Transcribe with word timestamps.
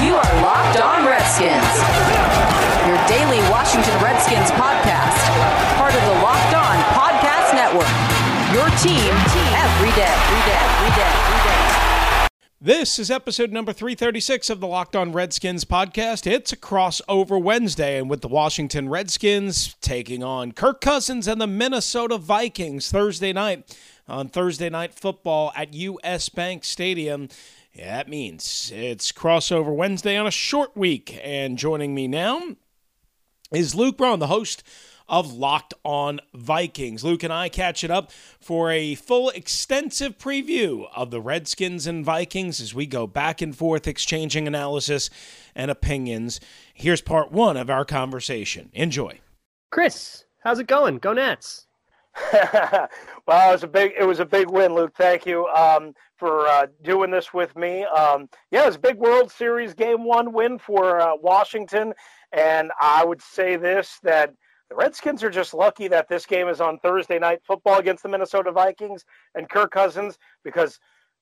You 0.00 0.14
are 0.14 0.42
Locked 0.42 0.80
On 0.80 1.04
Redskins, 1.04 1.74
your 2.86 2.96
daily 3.08 3.40
Washington 3.50 4.00
Redskins 4.00 4.48
podcast, 4.52 5.18
part 5.76 5.92
of 5.92 6.00
the 6.00 6.22
Locked 6.22 6.54
On 6.54 6.76
Podcast 6.94 7.52
Network. 7.52 7.90
Your 8.54 8.68
team 8.78 9.10
every 9.58 9.90
day, 9.96 10.06
every 10.06 10.42
day, 10.46 10.60
every 10.62 10.94
day, 10.94 11.10
every 11.10 11.50
day. 11.50 12.28
This 12.60 13.00
is 13.00 13.10
episode 13.10 13.50
number 13.50 13.72
336 13.72 14.50
of 14.50 14.60
the 14.60 14.68
Locked 14.68 14.94
On 14.94 15.10
Redskins 15.10 15.64
podcast. 15.64 16.30
It's 16.30 16.52
a 16.52 16.56
crossover 16.56 17.42
Wednesday, 17.42 17.98
and 17.98 18.08
with 18.08 18.20
the 18.20 18.28
Washington 18.28 18.88
Redskins 18.88 19.74
taking 19.80 20.22
on 20.22 20.52
Kirk 20.52 20.80
Cousins 20.80 21.26
and 21.26 21.40
the 21.40 21.48
Minnesota 21.48 22.18
Vikings 22.18 22.88
Thursday 22.92 23.32
night 23.32 23.76
on 24.06 24.28
Thursday 24.28 24.70
Night 24.70 24.94
Football 24.94 25.52
at 25.56 25.74
US 25.74 26.28
Bank 26.28 26.64
Stadium. 26.64 27.28
Yeah, 27.72 27.96
that 27.96 28.08
means 28.08 28.72
it's 28.74 29.12
crossover 29.12 29.74
Wednesday 29.74 30.16
on 30.16 30.26
a 30.26 30.32
short 30.32 30.76
week. 30.76 31.18
And 31.22 31.58
joining 31.58 31.94
me 31.94 32.08
now 32.08 32.56
is 33.52 33.74
Luke 33.74 33.96
Braun, 33.96 34.18
the 34.18 34.26
host 34.26 34.62
of 35.08 35.32
Locked 35.32 35.74
On 35.84 36.20
Vikings. 36.34 37.02
Luke 37.02 37.22
and 37.22 37.32
I 37.32 37.48
catch 37.48 37.82
it 37.82 37.90
up 37.90 38.10
for 38.40 38.70
a 38.70 38.94
full, 38.94 39.30
extensive 39.30 40.18
preview 40.18 40.86
of 40.94 41.10
the 41.10 41.20
Redskins 41.20 41.86
and 41.86 42.04
Vikings 42.04 42.60
as 42.60 42.74
we 42.74 42.84
go 42.84 43.06
back 43.06 43.40
and 43.40 43.56
forth, 43.56 43.86
exchanging 43.86 44.46
analysis 44.46 45.08
and 45.54 45.70
opinions. 45.70 46.40
Here's 46.74 47.00
part 47.00 47.32
one 47.32 47.56
of 47.56 47.70
our 47.70 47.84
conversation. 47.84 48.70
Enjoy. 48.74 49.20
Chris, 49.70 50.24
how's 50.42 50.58
it 50.58 50.66
going? 50.66 50.98
Go 50.98 51.12
Nats. 51.12 51.67
well, 53.26 53.50
it 53.50 53.52
was 53.52 53.62
a 53.62 53.68
big 53.68 53.92
it 53.98 54.04
was 54.04 54.20
a 54.20 54.26
big 54.26 54.50
win, 54.50 54.74
Luke. 54.74 54.92
Thank 54.96 55.26
you 55.26 55.46
um, 55.48 55.94
for 56.16 56.46
uh, 56.46 56.66
doing 56.82 57.10
this 57.10 57.32
with 57.32 57.54
me. 57.56 57.84
Um, 57.84 58.28
yeah, 58.50 58.62
it 58.62 58.66
was 58.66 58.76
a 58.76 58.80
big 58.80 58.98
World 58.98 59.30
Series 59.30 59.74
Game 59.74 60.04
One 60.04 60.32
win 60.32 60.58
for 60.58 61.00
uh, 61.00 61.16
Washington, 61.16 61.94
and 62.32 62.70
I 62.80 63.04
would 63.04 63.22
say 63.22 63.56
this 63.56 63.98
that 64.02 64.34
the 64.68 64.76
Redskins 64.76 65.22
are 65.22 65.30
just 65.30 65.54
lucky 65.54 65.88
that 65.88 66.08
this 66.08 66.26
game 66.26 66.48
is 66.48 66.60
on 66.60 66.78
Thursday 66.80 67.18
night 67.18 67.40
football 67.46 67.78
against 67.78 68.02
the 68.02 68.08
Minnesota 68.08 68.52
Vikings 68.52 69.04
and 69.34 69.48
Kirk 69.48 69.70
Cousins 69.70 70.18
because 70.44 70.78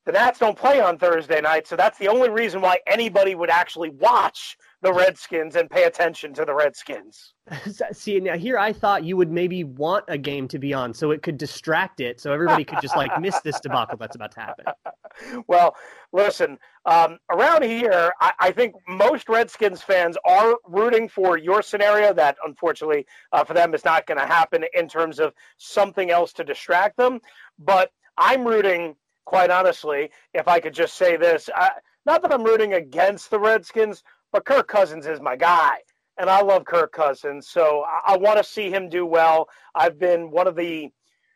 the 0.06 0.12
Nats 0.12 0.38
don't 0.38 0.56
play 0.56 0.80
on 0.80 0.98
Thursday 0.98 1.40
night, 1.40 1.66
so 1.66 1.74
that's 1.74 1.98
the 1.98 2.06
only 2.06 2.30
reason 2.30 2.60
why 2.60 2.78
anybody 2.86 3.34
would 3.34 3.50
actually 3.50 3.90
watch 3.90 4.56
the 4.80 4.92
Redskins 4.92 5.56
and 5.56 5.68
pay 5.68 5.82
attention 5.82 6.32
to 6.34 6.44
the 6.44 6.54
Redskins. 6.54 7.34
See, 7.92 8.20
now 8.20 8.36
here 8.36 8.56
I 8.56 8.72
thought 8.72 9.02
you 9.02 9.16
would 9.16 9.32
maybe 9.32 9.64
want 9.64 10.04
a 10.06 10.16
game 10.16 10.46
to 10.48 10.60
be 10.60 10.72
on 10.72 10.94
so 10.94 11.10
it 11.10 11.22
could 11.22 11.36
distract 11.36 12.00
it, 12.00 12.20
so 12.20 12.32
everybody 12.32 12.64
could 12.64 12.80
just 12.80 12.96
like 12.96 13.20
miss 13.20 13.40
this 13.40 13.58
debacle 13.58 13.98
that's 13.98 14.14
about 14.14 14.30
to 14.32 14.40
happen. 14.40 14.64
well, 15.48 15.74
listen, 16.12 16.56
um, 16.84 17.18
around 17.32 17.64
here, 17.64 18.12
I, 18.20 18.32
I, 18.38 18.50
think 18.52 18.74
most 18.86 19.28
Redskins 19.28 19.82
fans 19.82 20.16
are 20.24 20.54
rooting 20.68 21.08
for 21.08 21.36
your 21.36 21.62
scenario. 21.62 22.12
That 22.12 22.36
unfortunately 22.46 23.06
uh, 23.32 23.42
for 23.42 23.54
them 23.54 23.74
is 23.74 23.84
not 23.84 24.06
going 24.06 24.18
to 24.18 24.26
happen 24.26 24.64
in 24.72 24.86
terms 24.86 25.18
of 25.18 25.34
something 25.56 26.12
else 26.12 26.32
to 26.34 26.44
distract 26.44 26.96
them. 26.96 27.20
But 27.58 27.90
I'm 28.16 28.46
rooting 28.46 28.94
quite 29.26 29.50
honestly, 29.50 30.10
if 30.32 30.48
I 30.48 30.60
could 30.60 30.72
just 30.72 30.94
say 30.96 31.16
this, 31.18 31.50
I, 31.54 31.72
not 32.06 32.22
that 32.22 32.32
I'm 32.32 32.44
rooting 32.44 32.72
against 32.72 33.30
the 33.30 33.38
Redskins, 33.38 34.02
but 34.32 34.46
Kirk 34.46 34.68
Cousins 34.68 35.06
is 35.06 35.20
my 35.20 35.36
guy. 35.36 35.76
And 36.18 36.30
I 36.30 36.40
love 36.40 36.64
Kirk 36.64 36.92
Cousins. 36.92 37.48
So 37.48 37.84
I, 37.86 38.14
I 38.14 38.16
want 38.16 38.38
to 38.38 38.44
see 38.44 38.70
him 38.70 38.88
do 38.88 39.04
well. 39.04 39.48
I've 39.74 39.98
been 39.98 40.30
one 40.30 40.46
of 40.46 40.56
the 40.56 40.90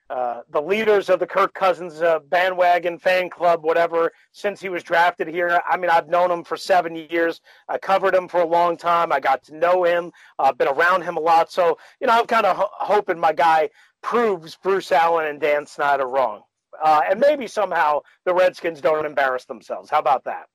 uh, 0.08 0.40
the 0.50 0.60
leaders 0.60 1.08
of 1.08 1.20
the 1.20 1.26
Kirk 1.26 1.54
Cousins 1.54 2.02
uh, 2.02 2.18
bandwagon 2.30 2.98
fan 2.98 3.30
club, 3.30 3.62
whatever, 3.62 4.10
since 4.32 4.60
he 4.60 4.68
was 4.68 4.82
drafted 4.82 5.28
here. 5.28 5.62
I 5.70 5.76
mean, 5.76 5.88
I've 5.88 6.08
known 6.08 6.32
him 6.32 6.42
for 6.42 6.56
seven 6.56 6.96
years. 6.96 7.40
I 7.68 7.78
covered 7.78 8.12
him 8.12 8.26
for 8.26 8.40
a 8.40 8.46
long 8.46 8.76
time. 8.76 9.12
I 9.12 9.20
got 9.20 9.44
to 9.44 9.56
know 9.56 9.84
him, 9.84 10.10
uh, 10.40 10.52
been 10.52 10.66
around 10.66 11.02
him 11.02 11.16
a 11.16 11.20
lot. 11.20 11.52
So, 11.52 11.78
you 12.00 12.08
know, 12.08 12.18
I'm 12.18 12.26
kind 12.26 12.44
of 12.44 12.56
ho- 12.56 12.70
hoping 12.72 13.20
my 13.20 13.32
guy 13.32 13.70
proves 14.02 14.56
Bruce 14.60 14.90
Allen 14.90 15.28
and 15.28 15.40
Dan 15.40 15.64
Snyder 15.64 16.08
wrong 16.08 16.42
uh, 16.82 17.00
and 17.08 17.20
maybe 17.20 17.46
somehow 17.46 18.00
the 18.24 18.34
Redskins 18.34 18.80
don't 18.80 19.06
embarrass 19.06 19.44
themselves. 19.44 19.90
How 19.90 19.98
about 19.98 20.24
that? 20.24 20.48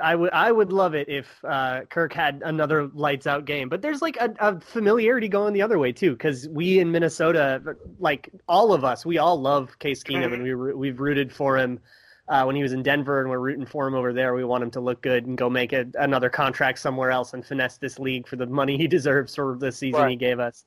I 0.00 0.14
would 0.14 0.30
I 0.32 0.52
would 0.52 0.72
love 0.72 0.94
it 0.94 1.08
if 1.08 1.26
uh, 1.42 1.80
Kirk 1.90 2.12
had 2.12 2.42
another 2.44 2.86
lights 2.94 3.26
out 3.26 3.44
game, 3.44 3.68
but 3.68 3.82
there's 3.82 4.00
like 4.00 4.16
a, 4.18 4.32
a 4.38 4.60
familiarity 4.60 5.28
going 5.28 5.52
the 5.52 5.62
other 5.62 5.80
way 5.80 5.90
too, 5.90 6.12
because 6.12 6.48
we 6.48 6.78
in 6.78 6.92
Minnesota, 6.92 7.60
like 7.98 8.30
all 8.46 8.72
of 8.72 8.84
us, 8.84 9.04
we 9.04 9.18
all 9.18 9.40
love 9.40 9.76
Case 9.80 10.04
Keenum, 10.04 10.32
and 10.32 10.44
we 10.44 10.54
we've 10.54 11.00
rooted 11.00 11.32
for 11.32 11.58
him 11.58 11.80
uh, 12.28 12.44
when 12.44 12.54
he 12.54 12.62
was 12.62 12.72
in 12.72 12.84
Denver, 12.84 13.20
and 13.20 13.28
we're 13.28 13.40
rooting 13.40 13.66
for 13.66 13.88
him 13.88 13.94
over 13.94 14.12
there. 14.12 14.34
We 14.34 14.44
want 14.44 14.62
him 14.62 14.70
to 14.72 14.80
look 14.80 15.02
good 15.02 15.26
and 15.26 15.36
go 15.36 15.50
make 15.50 15.72
a, 15.72 15.86
another 15.98 16.30
contract 16.30 16.78
somewhere 16.78 17.10
else 17.10 17.34
and 17.34 17.44
finesse 17.44 17.78
this 17.78 17.98
league 17.98 18.28
for 18.28 18.36
the 18.36 18.46
money 18.46 18.76
he 18.76 18.86
deserves 18.86 19.34
for 19.34 19.56
the 19.58 19.72
season 19.72 20.02
right. 20.02 20.10
he 20.10 20.16
gave 20.16 20.38
us. 20.38 20.64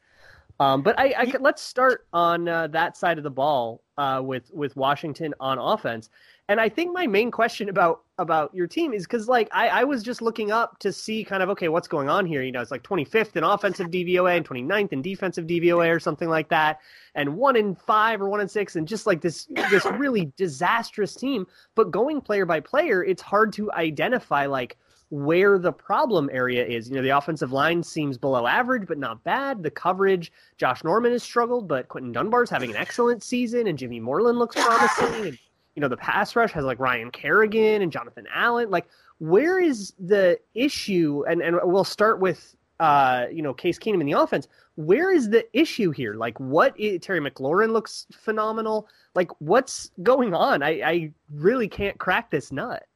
Um, 0.59 0.81
but 0.81 0.97
I, 1.00 1.13
I, 1.18 1.34
let's 1.40 1.62
start 1.62 2.07
on 2.13 2.47
uh, 2.47 2.68
that 2.68 2.97
side 2.97 3.18
of 3.18 3.23
the 3.23 3.29
ball 3.29 3.84
uh, 3.97 4.22
with 4.23 4.50
with 4.53 4.75
Washington 4.75 5.34
on 5.40 5.59
offense. 5.59 6.09
And 6.50 6.62
I 6.62 6.69
think 6.69 6.94
my 6.94 7.06
main 7.06 7.29
question 7.29 7.68
about 7.69 8.01
about 8.18 8.56
your 8.56 8.68
team 8.68 8.94
is 8.94 9.06
because 9.06 9.28
like 9.28 9.50
I, 9.51 9.68
I 9.68 9.84
was 9.84 10.01
just 10.01 10.22
looking 10.22 10.50
up 10.50 10.79
to 10.79 10.91
see 10.91 11.23
kind 11.23 11.44
of 11.44 11.50
okay 11.50 11.68
what's 11.68 11.88
going 11.88 12.09
on 12.09 12.25
here. 12.25 12.41
You 12.41 12.51
know, 12.51 12.62
it's 12.62 12.72
like 12.72 12.84
25th 12.84 13.35
in 13.35 13.44
offensive 13.44 13.88
DVOA 13.88 14.38
and 14.38 14.47
29th 14.47 14.94
in 14.94 15.01
defensive 15.01 15.45
DVOA 15.45 15.94
or 15.94 16.00
something 16.00 16.29
like 16.29 16.50
that, 16.50 16.79
and 17.16 17.35
one 17.35 17.56
in 17.56 17.75
five 17.75 18.22
or 18.22 18.29
one 18.29 18.39
in 18.39 18.47
six, 18.47 18.75
and 18.75 18.88
just 18.88 19.06
like 19.06 19.22
this 19.22 19.47
this 19.69 19.85
really 19.85 20.31
disastrous 20.38 21.13
team. 21.13 21.45
But 21.75 21.91
going 21.91 22.22
player 22.22 22.45
by 22.45 22.62
player, 22.62 23.03
it's 23.03 23.22
hard 23.22 23.53
to 23.53 23.72
identify 23.74 24.45
like 24.45 24.78
where 25.09 25.57
the 25.57 25.72
problem 25.72 26.29
area 26.34 26.66
is. 26.66 26.90
You 26.90 26.95
know, 26.95 27.01
the 27.01 27.18
offensive 27.18 27.51
line 27.51 27.81
seems 27.81 28.18
below 28.18 28.45
average, 28.45 28.88
but 28.88 28.97
not 28.97 29.23
bad. 29.23 29.63
The 29.63 29.72
coverage, 29.72 30.31
Josh 30.57 30.84
Norman 30.84 31.12
has 31.12 31.23
struggled, 31.23 31.68
but 31.68 31.88
Quinton 31.88 32.12
Dunbar's 32.12 32.50
having 32.50 32.69
an 32.69 32.75
excellent 32.75 33.23
season, 33.23 33.68
and 33.68 33.78
Jimmy 33.78 34.00
Moreland 34.00 34.38
looks 34.38 34.56
promising. 34.56 35.28
And, 35.28 35.40
you 35.75 35.81
know, 35.81 35.88
the 35.88 35.97
pass 35.97 36.35
rush 36.35 36.51
has 36.53 36.66
like 36.66 36.79
Ryan 36.79 37.12
Kerrigan 37.12 37.81
and 37.84 37.91
Jonathan 37.91 38.25
Allen. 38.34 38.69
Like, 38.69 38.88
where 39.19 39.59
is 39.59 39.94
the 40.00 40.40
issue? 40.56 41.24
And, 41.29 41.41
and 41.41 41.57
we'll 41.63 41.84
start 41.84 42.19
with, 42.19 42.56
uh, 42.79 43.28
you 43.31 43.41
know, 43.41 43.53
Case 43.53 43.79
Keenum 43.79 44.01
in 44.01 44.07
the 44.07 44.19
offense. 44.19 44.47
Where 44.75 45.12
is 45.12 45.29
the 45.29 45.45
issue 45.53 45.91
here? 45.91 46.16
Like, 46.16 46.39
what 46.39 46.78
is, 46.79 47.00
Terry 47.01 47.19
McLaurin 47.19 47.72
looks 47.72 48.07
phenomenal. 48.12 48.88
Like, 49.16 49.29
what's 49.39 49.91
going 50.03 50.34
on? 50.34 50.63
I, 50.63 50.81
I 50.84 51.12
really 51.31 51.68
can't 51.68 51.97
crack 51.97 52.29
this 52.29 52.51
nut. 52.51 52.86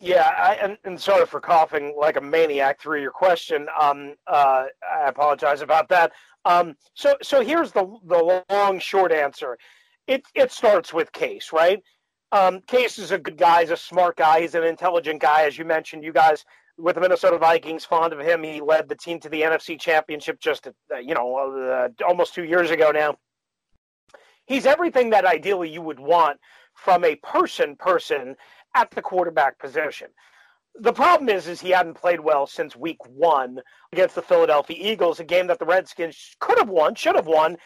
Yeah, 0.00 0.28
I, 0.36 0.54
and, 0.54 0.76
and 0.84 1.00
sorry 1.00 1.24
for 1.26 1.40
coughing 1.40 1.94
like 1.98 2.16
a 2.16 2.20
maniac 2.20 2.80
through 2.80 3.00
your 3.00 3.12
question. 3.12 3.66
Um, 3.80 4.14
uh, 4.26 4.64
I 4.82 5.08
apologize 5.08 5.62
about 5.62 5.88
that. 5.88 6.12
Um, 6.44 6.74
so, 6.94 7.14
so 7.22 7.42
here's 7.42 7.72
the 7.72 7.86
the 8.04 8.42
long 8.50 8.78
short 8.78 9.12
answer. 9.12 9.56
It 10.06 10.24
it 10.34 10.52
starts 10.52 10.92
with 10.92 11.12
Case, 11.12 11.52
right? 11.52 11.82
Um, 12.32 12.60
Case 12.66 12.98
is 12.98 13.12
a 13.12 13.18
good 13.18 13.38
guy. 13.38 13.60
He's 13.60 13.70
a 13.70 13.76
smart 13.76 14.16
guy. 14.16 14.40
He's 14.40 14.54
an 14.54 14.64
intelligent 14.64 15.22
guy, 15.22 15.44
as 15.44 15.56
you 15.56 15.64
mentioned. 15.64 16.04
You 16.04 16.12
guys 16.12 16.44
with 16.76 16.96
the 16.96 17.00
Minnesota 17.00 17.38
Vikings, 17.38 17.84
fond 17.84 18.12
of 18.12 18.18
him. 18.18 18.42
He 18.42 18.60
led 18.60 18.88
the 18.88 18.96
team 18.96 19.20
to 19.20 19.28
the 19.28 19.42
NFC 19.42 19.80
Championship 19.80 20.40
just 20.40 20.66
uh, 20.66 20.98
you 20.98 21.14
know 21.14 21.36
uh, 21.36 21.88
almost 22.04 22.34
two 22.34 22.44
years 22.44 22.70
ago 22.70 22.90
now. 22.90 23.16
He's 24.46 24.66
everything 24.66 25.10
that 25.10 25.24
ideally 25.24 25.70
you 25.70 25.80
would 25.80 26.00
want 26.00 26.38
from 26.74 27.04
a 27.04 27.14
person 27.16 27.76
person 27.76 28.36
at 28.74 28.90
the 28.90 29.02
quarterback 29.02 29.58
position. 29.58 30.08
The 30.76 30.92
problem 30.92 31.28
is, 31.28 31.46
is 31.46 31.60
he 31.60 31.70
hadn't 31.70 31.94
played 31.94 32.20
well 32.20 32.46
since 32.46 32.74
week 32.74 32.98
one 33.06 33.60
against 33.92 34.16
the 34.16 34.22
Philadelphia 34.22 34.76
Eagles, 34.80 35.20
a 35.20 35.24
game 35.24 35.46
that 35.46 35.60
the 35.60 35.64
Redskins 35.66 36.34
could 36.40 36.58
have 36.58 36.68
won, 36.68 36.96
should 36.96 37.14
have 37.14 37.28
won. 37.28 37.56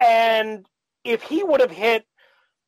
And 0.00 0.66
if 1.02 1.22
he 1.22 1.42
would 1.42 1.60
have 1.60 1.70
hit 1.70 2.04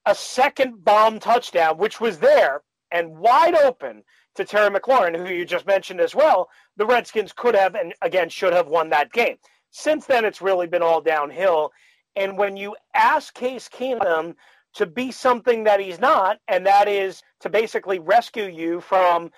a 0.06 0.14
second 0.14 0.85
bomb 0.85 1.20
touchdown, 1.20 1.76
which 1.76 2.00
was 2.00 2.19
there 2.19 2.62
and 2.91 3.19
wide 3.19 3.55
open 3.55 4.03
to 4.37 4.44
Terry 4.44 4.70
McLaurin, 4.70 5.17
who 5.17 5.32
you 5.32 5.44
just 5.44 5.67
mentioned 5.67 6.00
as 6.00 6.14
well, 6.14 6.49
the 6.76 6.87
Redskins 6.87 7.32
could 7.32 7.55
have 7.55 7.75
and 7.75 7.94
again 8.00 8.31
should 8.31 8.55
have 8.55 8.69
won 8.69 8.88
that 8.91 9.12
game. 9.12 9.37
Since 9.70 10.06
then, 10.06 10.25
it's 10.25 10.41
really 10.41 10.67
been 10.67 10.82
all 10.82 11.00
downhill. 11.00 11.70
And 12.17 12.38
when 12.38 12.56
you 12.56 12.75
ask 12.94 13.35
Case 13.35 13.69
Keenum 13.69 14.35
to 14.75 14.87
be 14.87 15.11
something 15.11 15.64
that 15.64 15.81
he's 15.81 16.00
not, 16.00 16.38
and 16.49 16.67
that 16.67 16.88
is 16.88 17.22
to 17.40 17.50
basically 17.50 17.99
rescue 17.99 18.46
you 18.46 18.81
from 18.81 19.31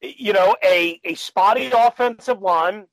you 0.00 0.32
know, 0.32 0.56
a, 0.62 1.00
a 1.04 1.14
spotty 1.14 1.70
offensive 1.72 2.42
line, 2.42 2.86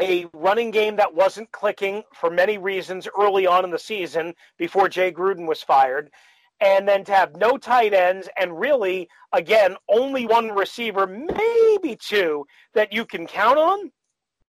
a 0.00 0.26
running 0.32 0.70
game 0.70 0.96
that 0.96 1.14
wasn't 1.14 1.50
clicking 1.52 2.02
for 2.14 2.30
many 2.30 2.58
reasons 2.58 3.08
early 3.18 3.46
on 3.46 3.64
in 3.64 3.70
the 3.70 3.78
season 3.78 4.34
before 4.58 4.88
Jay 4.88 5.10
Gruden 5.10 5.46
was 5.46 5.62
fired, 5.62 6.10
and 6.60 6.86
then 6.86 7.04
to 7.04 7.12
have 7.12 7.36
no 7.36 7.56
tight 7.56 7.92
ends 7.92 8.28
and 8.36 8.58
really, 8.58 9.08
again, 9.32 9.76
only 9.88 10.26
one 10.26 10.50
receiver, 10.50 11.06
maybe 11.06 11.96
two 11.96 12.46
that 12.74 12.92
you 12.92 13.04
can 13.04 13.26
count 13.26 13.58
on. 13.58 13.90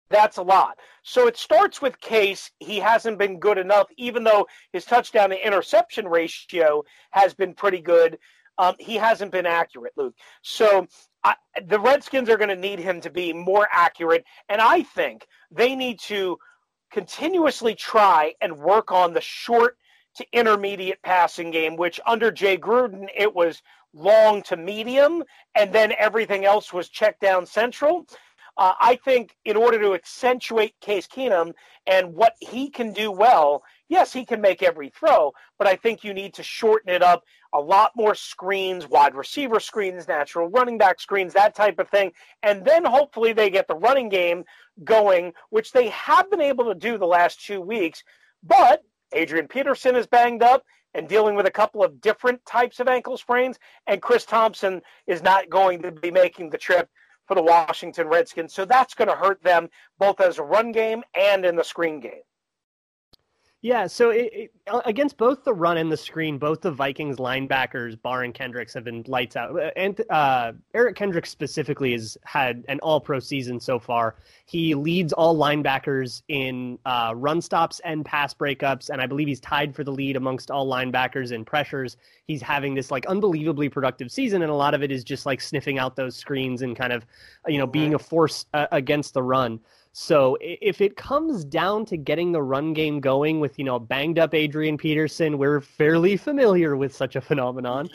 That's 0.09 0.37
a 0.37 0.43
lot. 0.43 0.79
So 1.03 1.27
it 1.27 1.37
starts 1.37 1.83
with 1.83 2.01
Case. 2.01 2.51
He 2.61 2.79
hasn't 2.79 3.19
been 3.19 3.41
good 3.41 3.59
enough, 3.59 3.89
even 3.97 4.25
though 4.25 4.47
his 4.73 4.85
touchdown 4.85 5.31
to 5.31 5.47
interception 5.47 6.07
ratio 6.07 6.85
has 7.11 7.35
been 7.35 7.55
pretty 7.55 7.81
good. 7.81 8.19
Um, 8.59 8.75
he 8.79 8.95
hasn't 8.95 9.33
been 9.33 9.47
accurate, 9.47 9.93
Luke. 9.97 10.15
So 10.43 10.87
I, 11.25 11.35
the 11.67 11.81
Redskins 11.81 12.31
are 12.31 12.39
going 12.39 12.51
to 12.51 12.57
need 12.57 12.79
him 12.79 13.01
to 13.03 13.11
be 13.11 13.33
more 13.33 13.69
accurate. 13.71 14.25
And 14.49 14.61
I 14.61 14.83
think 14.83 15.27
they 15.51 15.75
need 15.75 16.01
to 16.03 16.39
continuously 16.91 17.75
try 17.75 18.35
and 18.41 18.59
work 18.59 18.93
on 18.93 19.13
the 19.13 19.21
short 19.21 19.77
to 20.17 20.27
intermediate 20.33 21.03
passing 21.03 21.51
game, 21.51 21.77
which 21.77 22.01
under 22.07 22.31
Jay 22.31 22.57
Gruden, 22.57 23.09
it 23.15 23.35
was 23.35 23.61
long 23.93 24.43
to 24.43 24.57
medium, 24.57 25.23
and 25.55 25.73
then 25.73 25.93
everything 25.99 26.45
else 26.45 26.73
was 26.73 26.89
check 26.89 27.19
down 27.21 27.45
central. 27.45 28.07
Uh, 28.59 28.73
I 28.81 28.97
think 28.97 29.37
in 29.45 29.57
order 29.57 29.79
to 29.81 29.95
accentuate 29.95 30.75
Case 30.81 31.07
Keenum 31.07 31.53
and 31.87 32.15
what 32.15 32.35
he 32.41 32.71
can 32.71 32.93
do 32.93 33.11
well, 33.11 33.63
yes, 33.89 34.13
he 34.13 34.25
can 34.25 34.41
make 34.41 34.63
every 34.63 34.89
throw, 34.89 35.33
but 35.59 35.67
I 35.67 35.77
think 35.77 36.03
you 36.03 36.15
need 36.15 36.33
to 36.35 36.43
shorten 36.43 36.91
it 36.91 37.03
up 37.03 37.25
a 37.53 37.61
lot 37.61 37.93
more 37.95 38.15
screens, 38.15 38.89
wide 38.89 39.15
receiver 39.15 39.61
screens, 39.61 40.09
natural 40.09 40.49
running 40.49 40.79
back 40.79 41.01
screens, 41.01 41.35
that 41.35 41.55
type 41.55 41.79
of 41.79 41.89
thing. 41.91 42.13
And 42.43 42.65
then 42.65 42.85
hopefully 42.85 43.33
they 43.33 43.51
get 43.51 43.69
the 43.69 43.77
running 43.77 44.09
game 44.09 44.45
going, 44.85 45.33
which 45.51 45.73
they 45.73 45.89
have 45.89 46.31
been 46.31 46.41
able 46.41 46.65
to 46.65 46.75
do 46.75 46.99
the 46.99 47.07
last 47.07 47.45
two 47.45 47.61
weeks. 47.61 48.03
But 48.43 48.83
Adrian 49.13 49.49
Peterson 49.49 49.97
is 49.97 50.07
banged 50.07 50.43
up 50.43 50.65
and 50.95 51.09
dealing 51.09 51.35
with 51.35 51.47
a 51.47 51.51
couple 51.51 51.85
of 51.85 52.01
different 52.01 52.45
types 52.47 52.81
of 52.81 52.89
ankle 52.89 53.19
sprains, 53.19 53.59
and 53.87 54.01
Chris 54.01 54.25
Thompson 54.25 54.81
is 55.07 55.23
not 55.23 55.51
going 55.51 55.83
to 55.83 55.93
be 55.93 56.11
making 56.11 56.51
the 56.51 56.59
trip 56.59 56.89
for 57.27 57.35
the 57.35 57.43
Washington 57.43 58.09
Redskins. 58.09 58.55
So 58.55 58.65
that's 58.65 58.95
going 58.95 59.09
to 59.09 59.15
hurt 59.15 59.43
them 59.43 59.69
both 59.99 60.21
as 60.21 60.39
a 60.39 60.43
run 60.43 60.73
game 60.73 61.03
and 61.15 61.45
in 61.45 61.57
the 61.57 61.65
screen 61.65 62.01
game. 62.01 62.23
Yeah, 63.63 63.87
so 63.87 64.11
it, 64.11 64.31
it, 64.33 64.51
uh, 64.71 64.83
against 64.85 65.17
both 65.17 65.43
the 65.43 65.53
run 65.53 65.79
and 65.79 65.91
the 65.91 65.97
screen, 65.97 66.39
both 66.39 66.61
the 66.61 66.71
Vikings 66.71 67.17
linebackers, 67.17 68.01
Barr 68.01 68.23
and 68.23 68.35
Kendricks, 68.35 68.75
have 68.75 68.85
been 68.85 69.03
lights 69.09 69.35
out. 69.35 69.59
Uh, 69.59 69.71
and 69.75 70.01
uh, 70.11 70.53
Eric 70.75 70.95
Kendricks 70.95 71.31
specifically 71.31 71.93
has 71.93 72.19
had 72.25 72.65
an 72.69 72.79
All-Pro 72.81 73.19
season 73.19 73.59
so 73.59 73.79
far. 73.79 74.17
He 74.45 74.75
leads 74.75 75.13
all 75.15 75.37
linebackers 75.37 76.23
in 76.29 76.79
uh, 76.85 77.15
run 77.17 77.41
stops 77.41 77.81
and 77.81 78.05
pass 78.05 78.35
breakups, 78.35 78.91
and 78.91 79.01
I 79.01 79.07
believe 79.07 79.27
he's 79.27 79.41
tied 79.41 79.75
for 79.75 79.83
the 79.83 79.93
lead 79.93 80.17
amongst 80.17 80.51
all 80.51 80.71
linebackers 80.71 81.33
in 81.33 81.45
pressures. 81.45 81.97
He's 82.27 82.43
having 82.43 82.75
this 82.75 82.91
like 82.91 83.07
unbelievably 83.07 83.71
productive 83.71 84.13
season, 84.13 84.43
and 84.43 84.51
a 84.51 84.55
lot 84.55 84.75
of 84.75 84.83
it 84.83 84.93
is 84.93 85.03
just 85.03 85.25
like 85.27 85.41
sniffing 85.41 85.79
out 85.79 85.97
those 85.97 86.15
screens 86.15 86.61
and 86.61 86.77
kind 86.77 86.93
of, 86.93 87.07
you 87.49 87.59
know, 87.59 87.67
being 87.67 87.95
a 87.95 87.99
force 87.99 88.45
uh, 88.53 88.67
against 88.71 89.15
the 89.15 89.23
run. 89.23 89.61
So 89.99 90.37
if 90.43 90.83
it 90.83 90.95
comes 90.95 91.43
down 91.43 91.87
to 91.87 91.97
getting 91.97 92.31
the 92.31 92.43
run 92.43 92.75
game 92.75 93.01
going 93.01 93.41
with 93.41 93.59
you 93.59 93.65
know 93.65 93.79
banged 93.79 94.19
up 94.19 94.35
Adrian 94.35 94.77
Peterson, 94.77 95.39
we're 95.39 95.63
fairly 95.63 96.19
familiar 96.19 96.77
with 96.77 96.95
such 96.95 97.17
a 97.17 97.21
phenomenon. 97.23 97.89